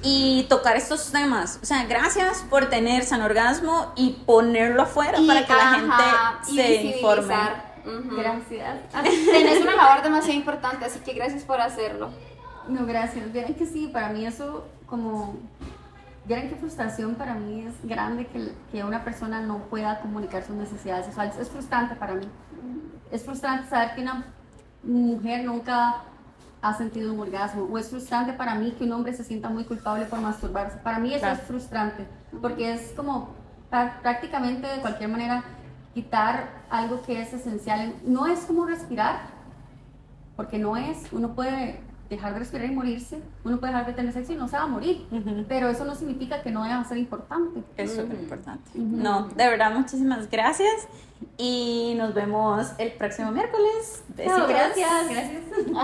[0.01, 1.59] y tocar estos temas.
[1.61, 6.83] O sea, gracias por tener San Orgasmo y ponerlo afuera para que la gente se
[6.83, 7.35] informe.
[7.83, 8.77] Gracias.
[9.29, 12.11] Tenés una labor demasiado importante, así que gracias por hacerlo.
[12.69, 13.33] No, gracias.
[13.33, 15.37] Vieran que sí, para mí eso como...
[16.29, 20.55] Vieran qué frustración para mí es grande que, que una persona no pueda comunicar sus
[20.55, 21.35] necesidades sexuales.
[21.39, 22.27] Es frustrante para mí.
[23.09, 24.25] Es frustrante saber que una
[24.83, 26.03] mujer nunca
[26.61, 27.63] ha sentido un orgasmo.
[27.63, 30.77] O es frustrante para mí que un hombre se sienta muy culpable por masturbarse.
[30.77, 31.39] Para mí eso Claro.
[31.39, 32.05] es frustrante.
[32.39, 33.29] Porque es como
[33.71, 35.43] prá- prácticamente de cualquier manera
[35.95, 37.95] quitar algo que es esencial.
[38.05, 39.21] No es como respirar,
[40.35, 41.79] porque no es, uno puede
[42.09, 44.63] dejar de respirar y morirse, uno puede dejar de tener sexo y no se va
[44.63, 45.05] a morir,
[45.47, 47.61] pero eso no significa que no deba ser importante.
[47.77, 48.71] Es súper importante.
[48.75, 50.87] No, de verdad, muchísimas gracias
[51.37, 54.03] y nos vemos el próximo miércoles.
[54.15, 54.47] Besitos.
[54.47, 55.43] gracias, gracias.